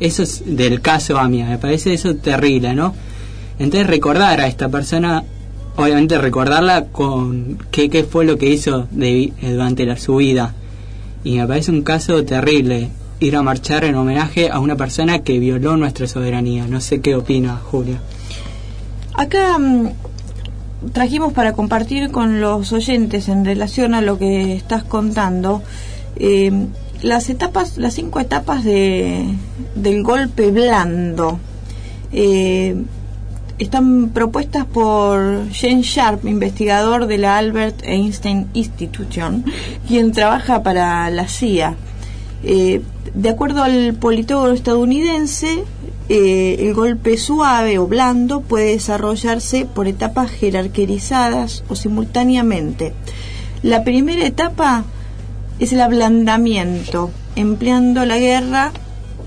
[0.00, 2.94] Eso es del caso AMIA, me parece eso terrible, ¿no?
[3.58, 5.22] Entonces recordar a esta persona,
[5.76, 10.54] obviamente recordarla con qué, qué fue lo que hizo de- eh, durante su vida.
[11.22, 12.88] Y me parece un caso terrible
[13.20, 16.66] ir a marchar en homenaje a una persona que violó nuestra soberanía.
[16.66, 18.00] No sé qué opina Julia.
[19.14, 19.88] Acá mm,
[20.92, 25.62] trajimos para compartir con los oyentes en relación a lo que estás contando
[26.16, 26.66] eh,
[27.02, 29.26] las etapas, las cinco etapas de,
[29.74, 31.38] del golpe blando.
[32.12, 32.76] Eh,
[33.58, 39.44] están propuestas por Jane Sharp, investigador de la Albert Einstein Institution,
[39.86, 41.76] quien trabaja para la CIA.
[42.44, 42.82] Eh,
[43.14, 45.64] de acuerdo al politólogo estadounidense,
[46.14, 52.92] eh, el golpe suave o blando puede desarrollarse por etapas jerarquizadas o simultáneamente.
[53.62, 54.84] La primera etapa
[55.58, 58.72] es el ablandamiento, empleando la guerra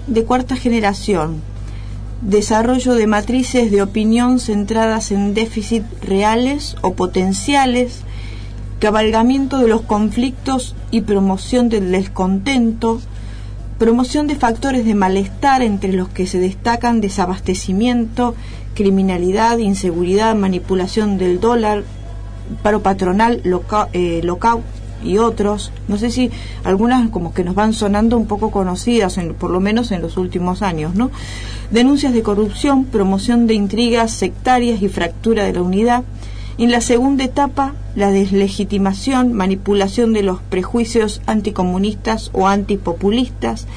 [0.06, 1.42] de cuarta generación,
[2.22, 8.02] desarrollo de matrices de opinión centradas en déficit reales o potenciales,
[8.78, 13.02] cabalgamiento de los conflictos y promoción del descontento,
[13.78, 18.36] promoción de factores de malestar entre los que se destacan desabastecimiento,
[18.74, 21.84] criminalidad, inseguridad, manipulación del dólar,
[22.64, 23.42] paro patronal,
[23.94, 24.62] eh, lockout
[25.04, 25.72] y otros.
[25.88, 26.32] No sé si
[26.64, 30.16] algunas como que nos van sonando un poco conocidas, en- por lo menos en los
[30.18, 31.12] últimos años, ¿no?
[31.72, 36.04] Denuncias de corrupción, promoción de intrigas sectarias y fractura de la unidad.
[36.58, 43.68] En la segunda etapa, la deslegitimación, manipulación de los prejuicios anticomunistas o antipopulistas,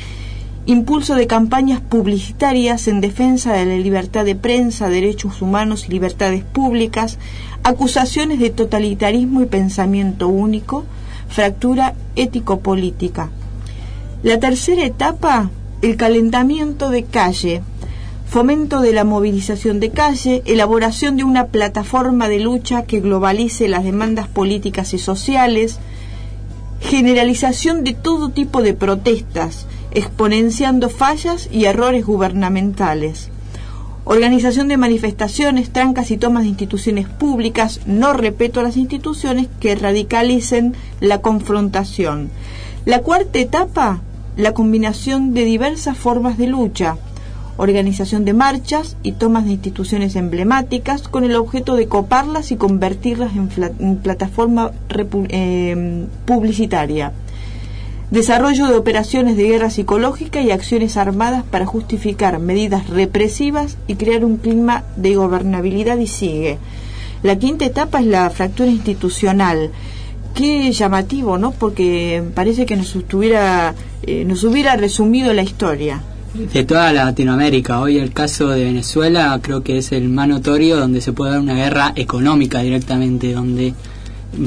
[0.64, 6.44] impulso de campañas publicitarias en defensa de la libertad de prensa, derechos humanos y libertades
[6.44, 7.18] públicas,
[7.64, 10.84] acusaciones de totalitarismo y pensamiento único,
[11.28, 13.30] fractura ético-política.
[14.22, 15.50] La tercera etapa,
[15.82, 17.62] el calentamiento de calle,
[18.28, 23.84] fomento de la movilización de calle, elaboración de una plataforma de lucha que globalice las
[23.84, 25.78] demandas políticas y sociales,
[26.80, 33.30] generalización de todo tipo de protestas, exponenciando fallas y errores gubernamentales.
[34.04, 39.74] Organización de manifestaciones, trancas y tomas de instituciones públicas, no respeto a las instituciones que
[39.74, 42.30] radicalicen la confrontación.
[42.84, 44.02] La cuarta etapa,
[44.36, 46.96] la combinación de diversas formas de lucha,
[47.58, 53.32] organización de marchas y tomas de instituciones emblemáticas con el objeto de coparlas y convertirlas
[53.36, 54.70] en, plataforma
[55.28, 57.12] eh, publicitaria.
[58.10, 64.24] Desarrollo de operaciones de guerra psicológica y acciones armadas para justificar medidas represivas y crear
[64.24, 66.58] un clima de gobernabilidad y sigue.
[67.22, 69.72] La quinta etapa es la fractura institucional.
[70.34, 71.50] Qué llamativo, ¿no?
[71.50, 76.00] Porque parece que nos estuviera, eh, nos hubiera resumido la historia.
[76.34, 77.80] De toda Latinoamérica.
[77.80, 81.40] Hoy el caso de Venezuela creo que es el más notorio donde se puede dar
[81.40, 83.74] una guerra económica directamente, donde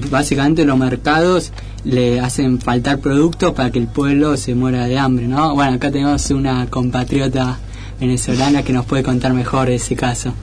[0.09, 1.51] básicamente los mercados
[1.83, 5.55] le hacen faltar productos para que el pueblo se muera de hambre, ¿no?
[5.55, 7.57] Bueno, acá tenemos una compatriota
[7.99, 10.33] venezolana que nos puede contar mejor ese caso.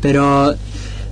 [0.00, 0.54] Pero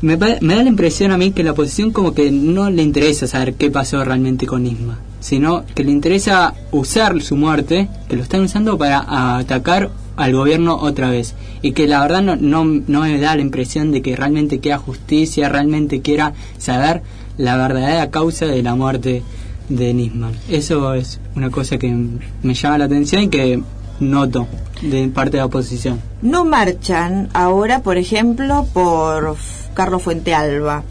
[0.04, 3.54] me, da la impresión a mí que la oposición como que no le interesa saber
[3.54, 8.42] qué pasó realmente con Isma, sino que le interesa usar su muerte, que lo están
[8.42, 11.34] usando para atacar al gobierno otra vez.
[11.62, 14.76] Y que la verdad no, no, no me da la impresión de que realmente quiera
[14.76, 17.02] justicia, realmente quiera saber
[17.38, 19.22] la verdadera causa de la muerte
[19.70, 20.34] de Nisman.
[20.50, 21.96] Eso es una cosa que
[22.42, 23.62] me llama la atención y que
[24.00, 24.46] noto
[24.82, 26.00] de parte de la oposición.
[26.22, 29.36] No marchan ahora, por ejemplo, por
[29.74, 30.84] Carlos Fuentealba.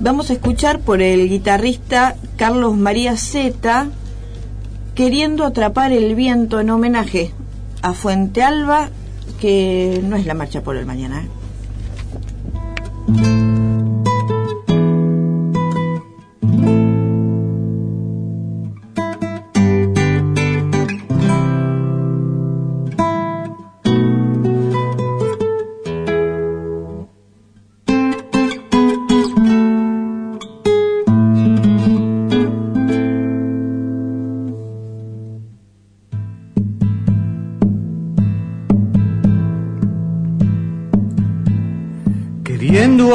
[0.00, 3.88] Vamos a escuchar por el guitarrista Carlos María Zeta
[4.94, 7.32] queriendo atrapar el viento en homenaje
[7.82, 8.90] a Fuentealba,
[9.40, 11.22] que no es la marcha por el mañana.
[13.14, 13.57] ¿eh?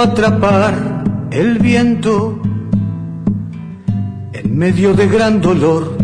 [0.04, 2.39] Atrapar el viento
[4.34, 5.97] en medio de gran dolor.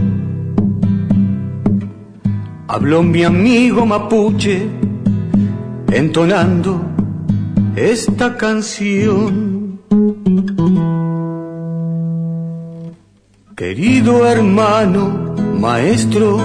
[2.68, 4.70] Habló mi amigo mapuche
[5.92, 6.82] entonando
[7.76, 9.80] esta canción.
[13.56, 16.38] Querido hermano, maestro,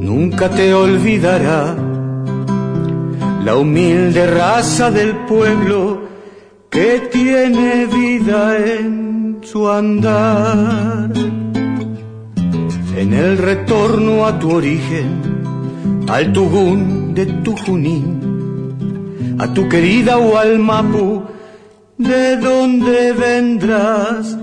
[0.00, 1.85] nunca te olvidará
[3.46, 6.00] la humilde raza del pueblo
[6.68, 11.12] que tiene vida en su andar.
[12.96, 15.22] En el retorno a tu origen,
[16.08, 21.22] al Tugún de tu Junín, a tu querida Hualmapu,
[21.98, 24.36] de dónde vendrás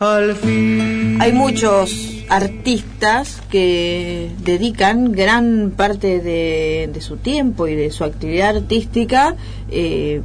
[0.00, 1.16] al fin.
[1.20, 8.56] Hay muchos artistas que dedican gran parte de, de su tiempo y de su actividad
[8.56, 9.34] artística
[9.70, 10.20] eh,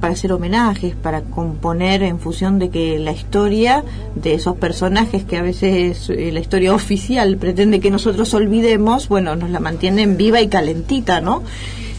[0.00, 3.82] para hacer homenajes, para componer en función de que la historia
[4.14, 9.36] de esos personajes que a veces eh, la historia oficial pretende que nosotros olvidemos, bueno,
[9.36, 11.42] nos la mantienen viva y calentita, ¿no?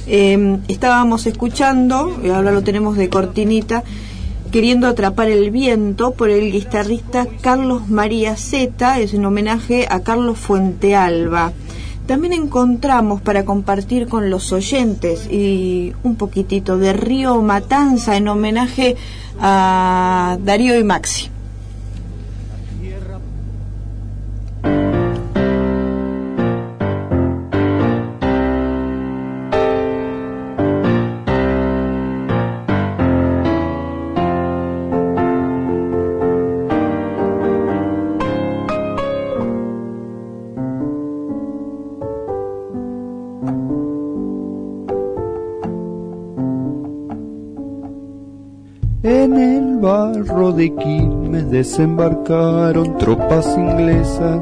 [0.05, 3.83] Eh, estábamos escuchando, y ahora lo tenemos de cortinita,
[4.57, 10.39] Queriendo atrapar el viento por el guitarrista Carlos María Zeta, es un homenaje a Carlos
[10.39, 11.53] Fuentealba.
[12.07, 18.95] También encontramos para compartir con los oyentes y un poquitito de Río Matanza en homenaje
[19.39, 21.29] a Darío y Maxi.
[50.57, 54.41] De Quilmes desembarcaron tropas inglesas,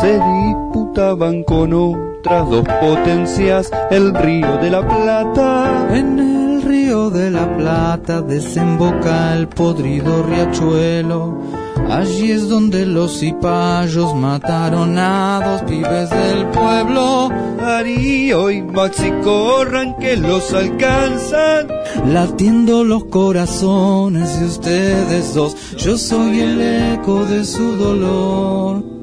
[0.00, 5.88] se disputaban con otras dos potencias el río de la Plata.
[5.90, 11.65] En el río de la Plata desemboca el podrido riachuelo.
[11.90, 17.30] Allí es donde los cipayos mataron a dos pibes del pueblo.
[17.58, 21.68] Darío y Maxi corran que los alcanzan.
[22.06, 26.60] Latiendo los corazones de ustedes dos, yo soy el
[26.94, 28.95] eco de su dolor.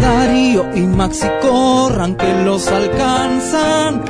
[0.00, 4.02] Darío y Maxi corran que los alcanzan,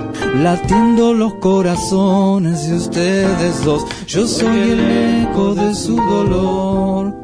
[0.43, 3.87] latiendo los corazones de ustedes dos.
[4.07, 7.15] Yo soy el eco de su dolor.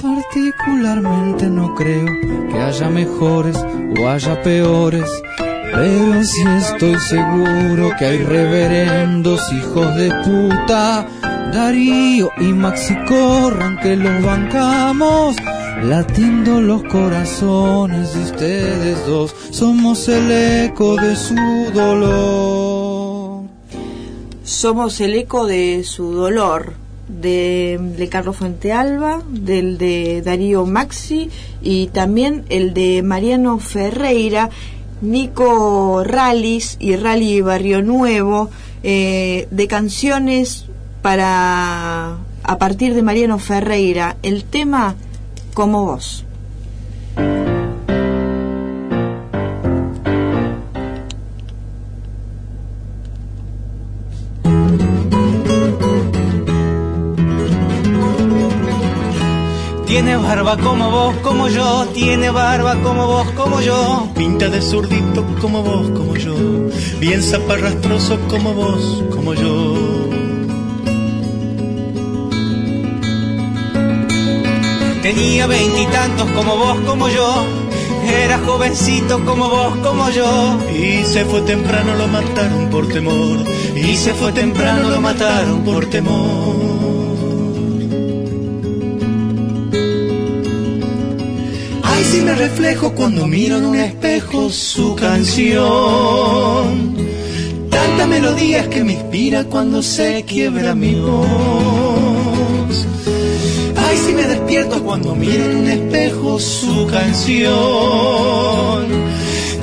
[0.00, 2.06] Particularmente no creo
[2.50, 5.10] que haya mejores o haya peores,
[5.72, 11.06] pero sí estoy seguro que hay reverendos hijos de puta.
[11.52, 15.36] Darío y Maxi corran que los bancamos,
[15.82, 19.34] latiendo los corazones de ustedes dos.
[19.50, 21.34] Somos el eco de su
[21.72, 23.44] dolor.
[24.44, 26.74] Somos el eco de su dolor,
[27.08, 31.30] de, Carlos Fuentealba, del de Darío Maxi
[31.62, 34.50] y también el de Mariano Ferreira,
[35.00, 38.50] Nico Ralis y Rally Barrio Nuevo,
[38.82, 40.66] eh, de canciones
[41.02, 44.94] para a partir de Mariano Ferreira, el tema
[45.56, 46.22] como vos.
[59.86, 64.10] Tiene barba como vos, como yo, tiene barba como vos, como yo.
[64.14, 66.34] Pinta de zurdito como vos, como yo.
[67.00, 70.05] Bien zaparrastroso como vos, como yo.
[75.06, 77.46] Tenía veintitantos como vos, como yo.
[78.24, 80.58] Era jovencito como vos, como yo.
[80.68, 83.38] Y se fue temprano, lo mataron por temor.
[83.76, 86.56] Y se fue temprano, lo mataron por temor.
[91.84, 96.96] Ay, si me reflejo cuando miro en un espejo su canción.
[97.70, 101.75] Tanta melodía es que me inspira cuando se quiebra mi voz.
[104.06, 107.56] Si me despierto cuando miro en un espejo su canción.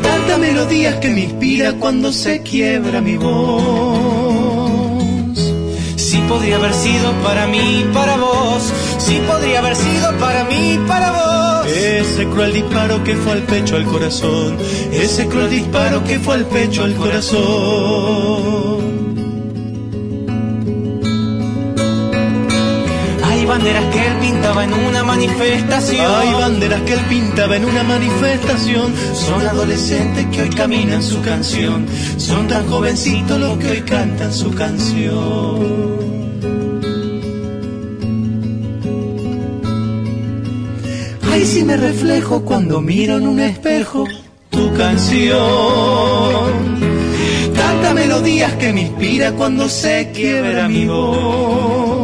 [0.01, 4.43] Tanta melodía que me inspira cuando se quiebra mi voz.
[5.95, 11.11] Si podría haber sido para mí, para vos, Sí podría haber sido para mí, para
[11.11, 11.67] vos.
[11.71, 14.57] Ese cruel disparo que fue al pecho al corazón.
[14.91, 18.72] Ese cruel disparo que fue al pecho al corazón.
[23.53, 26.11] Banderas que él pintaba en una manifestación.
[26.11, 28.91] Hay banderas que él pintaba en una manifestación.
[29.13, 31.85] Son adolescentes que hoy caminan su canción.
[32.17, 35.93] Son tan jovencitos los que hoy cantan su canción.
[41.31, 44.05] Ay, si me reflejo cuando miro en un espejo
[44.49, 45.43] tu canción.
[47.53, 52.02] Tanta melodías que me inspira cuando se quiebra mi voz.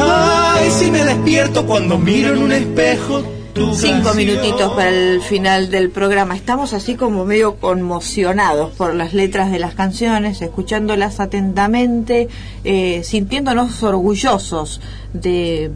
[0.00, 3.22] Ay, si me despierto cuando miro en un espejo
[3.52, 4.16] tu Cinco canción.
[4.16, 6.36] minutitos para el final del programa.
[6.36, 12.28] Estamos así como medio conmocionados por las letras de las canciones, escuchándolas atentamente,
[12.64, 14.80] eh, sintiéndonos orgullosos
[15.12, 15.70] de,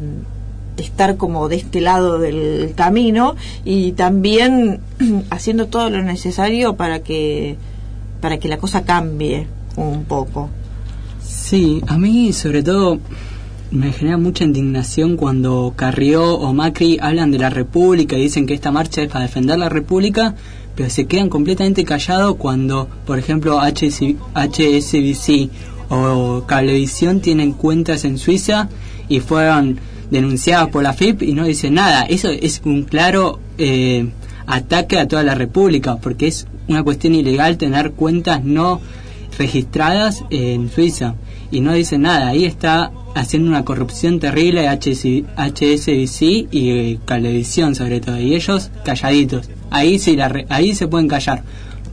[0.76, 4.80] de estar como de este lado del camino y también
[5.30, 7.56] haciendo todo lo necesario para que
[8.20, 10.48] para que la cosa cambie un poco.
[11.24, 13.00] Sí, a mí sobre todo
[13.72, 18.54] me genera mucha indignación cuando Carrió o Macri hablan de la República y dicen que
[18.54, 20.34] esta marcha es para defender la República,
[20.76, 25.50] pero se quedan completamente callados cuando, por ejemplo, HS HSBC
[25.88, 28.68] o Cablevisión tienen cuentas en Suiza
[29.08, 32.02] y fueron denunciadas por la FIP y no dicen nada.
[32.02, 34.06] Eso es un claro eh,
[34.46, 38.80] ataque a toda la República, porque es una cuestión ilegal tener cuentas no
[39.38, 41.14] registradas en Suiza
[41.50, 42.28] y no dice nada.
[42.28, 48.18] Ahí está haciendo una corrupción terrible HSBC y eh, Cablevisión sobre todo.
[48.18, 49.50] Y ellos calladitos.
[49.70, 51.42] Ahí sí, la ahí se pueden callar.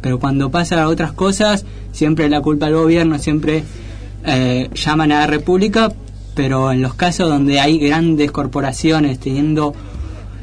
[0.01, 3.63] Pero cuando pasa a otras cosas, siempre la culpa al gobierno, siempre
[4.25, 5.91] eh, llaman a la República.
[6.35, 9.73] Pero en los casos donde hay grandes corporaciones teniendo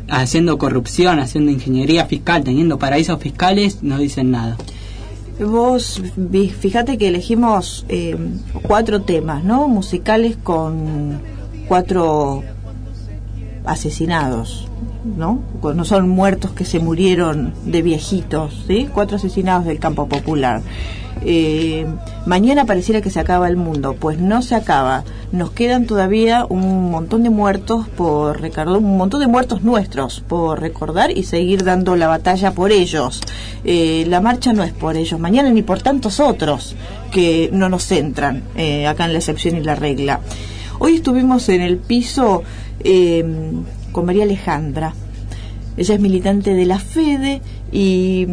[0.09, 4.57] haciendo corrupción, haciendo ingeniería fiscal, teniendo paraísos fiscales, no dicen nada.
[5.39, 6.01] Vos,
[6.61, 8.17] fíjate que elegimos eh,
[8.63, 9.69] cuatro temas, ¿no?
[9.69, 11.21] Musicales con
[11.69, 12.43] cuatro
[13.67, 14.67] asesinados,
[15.05, 15.43] ¿no?
[15.63, 18.89] No son muertos que se murieron de viejitos, ¿sí?
[18.93, 20.63] Cuatro asesinados del campo popular.
[21.23, 21.87] Eh,
[22.27, 25.05] mañana pareciera que se acaba el mundo, pues no se acaba.
[25.33, 30.61] Nos quedan todavía un montón de muertos por recordar, un montón de muertos nuestros por
[30.61, 33.21] recordar y seguir dando la batalla por ellos.
[33.65, 36.77] Eh, la marcha no es por ellos, mañana ni por tantos otros
[37.11, 40.21] que no nos entran eh, acá en la excepción y la regla.
[40.79, 42.43] Hoy estuvimos en el piso
[42.85, 43.25] eh,
[43.93, 44.95] con María Alejandra.
[45.77, 47.41] Ella es militante de la FEDE
[47.73, 48.27] y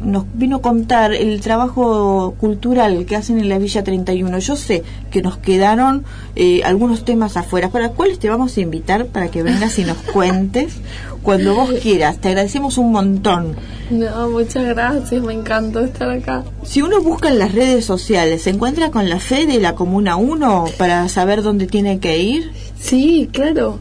[0.00, 4.38] nos vino a contar el trabajo cultural que hacen en la Villa 31.
[4.38, 6.04] Yo sé que nos quedaron
[6.34, 9.96] eh, algunos temas afuera, para cuáles te vamos a invitar para que vengas y nos
[9.98, 10.74] cuentes
[11.22, 12.18] cuando vos quieras.
[12.18, 13.54] Te agradecemos un montón.
[13.90, 16.44] No, muchas gracias, me encantó estar acá.
[16.62, 20.16] Si uno busca en las redes sociales, ¿se encuentra con la FEDE y la Comuna
[20.16, 22.52] 1 para saber dónde tiene que ir?
[22.78, 23.78] Sí, claro.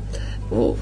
[0.52, 0.78] Uf,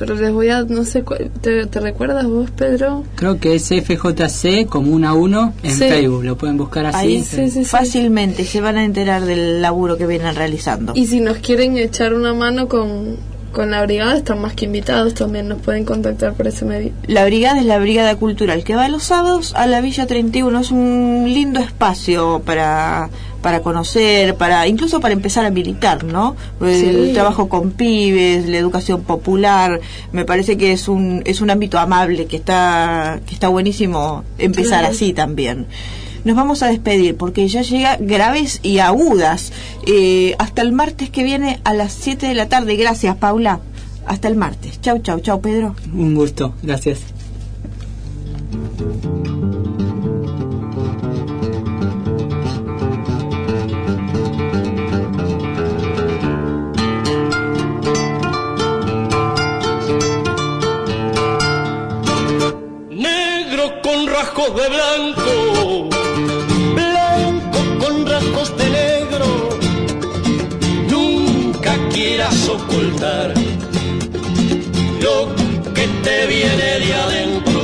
[0.00, 1.04] pero les voy a, no sé,
[1.40, 3.04] ¿te, te recuerdas vos, Pedro?
[3.14, 5.78] Creo que es FJC Comuna 1 en Sí.
[5.88, 6.96] Facebook, lo pueden buscar así.
[7.06, 10.92] Ahí se- fácilmente se van a enterar del laburo que vienen realizando.
[10.96, 13.16] Y si nos quieren echar una mano con,
[13.52, 16.92] con la brigada, están más que invitados también, nos pueden contactar por ese medio.
[17.06, 20.60] La brigada es la brigada cultural que va los sábados a la Villa 31.
[20.60, 23.10] Es un lindo espacio para,
[23.42, 26.36] para conocer, para incluso para empezar a militar, ¿no?
[26.60, 27.12] El Sí.
[27.12, 29.80] trabajo con pibes, la educación popular.
[30.12, 34.84] Me parece que es un, es un ámbito amable que está, que está buenísimo empezar
[34.84, 35.66] así también.
[36.24, 39.52] Nos vamos a despedir porque ya llega graves y agudas.
[39.86, 42.76] Eh, hasta el martes que viene a las 7 de la tarde.
[42.76, 43.60] Gracias, Paula.
[44.06, 44.80] Hasta el martes.
[44.80, 45.74] Chau, chau, chau, Pedro.
[45.92, 47.00] Un gusto, gracias.
[62.90, 65.39] Negro con rasgos de blanco, blanco
[72.02, 73.34] quieras ocultar
[75.02, 75.34] lo
[75.74, 77.60] que te viene de adentro.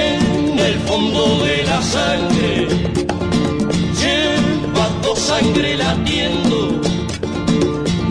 [0.00, 2.66] En el fondo de la sangre,
[4.00, 6.80] lleva tu sangre latiendo.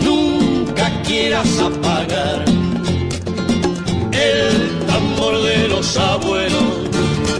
[0.02, 2.46] Nunca quieras apagar
[4.14, 6.70] el tambor de los abuelos.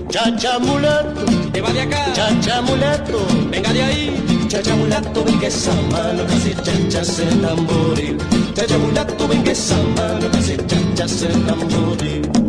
[0.10, 2.12] Chacha mulato, te va de acá.
[2.14, 4.35] Chacha mulato, venga de ahí.
[4.48, 8.18] Chacha mulato, ven que esa mano casi chacha el tamboril.
[8.54, 12.45] chacha mulato, venga esa mano que se chachas el tambori.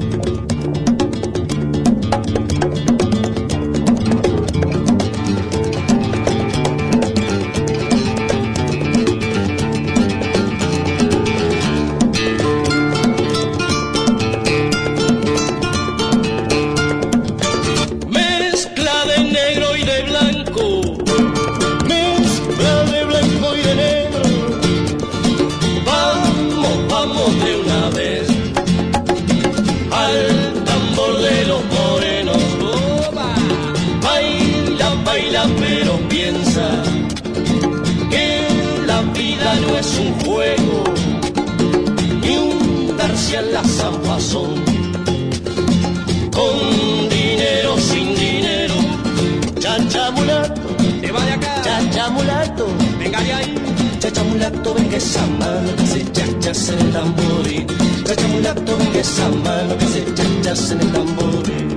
[54.51, 57.67] Mulato, venga esa mano que se chachas en el tambori.
[58.05, 61.76] Chacha mulato, venga esa mano que se chachas en el tambori.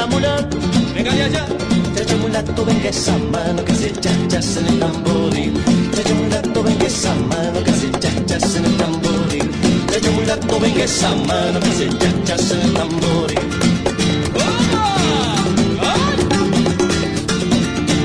[0.00, 0.56] Chacha mulato,
[0.94, 1.46] venga de allá.
[1.94, 5.52] Chacha mulato, venga esa mano que se chachas en el tamboril.
[5.94, 9.50] Chacha mulato, venga esa mano que se chachas en el tamboril.
[9.92, 13.59] Chacha mulato, venga esa mano que se chachas en el tamboril.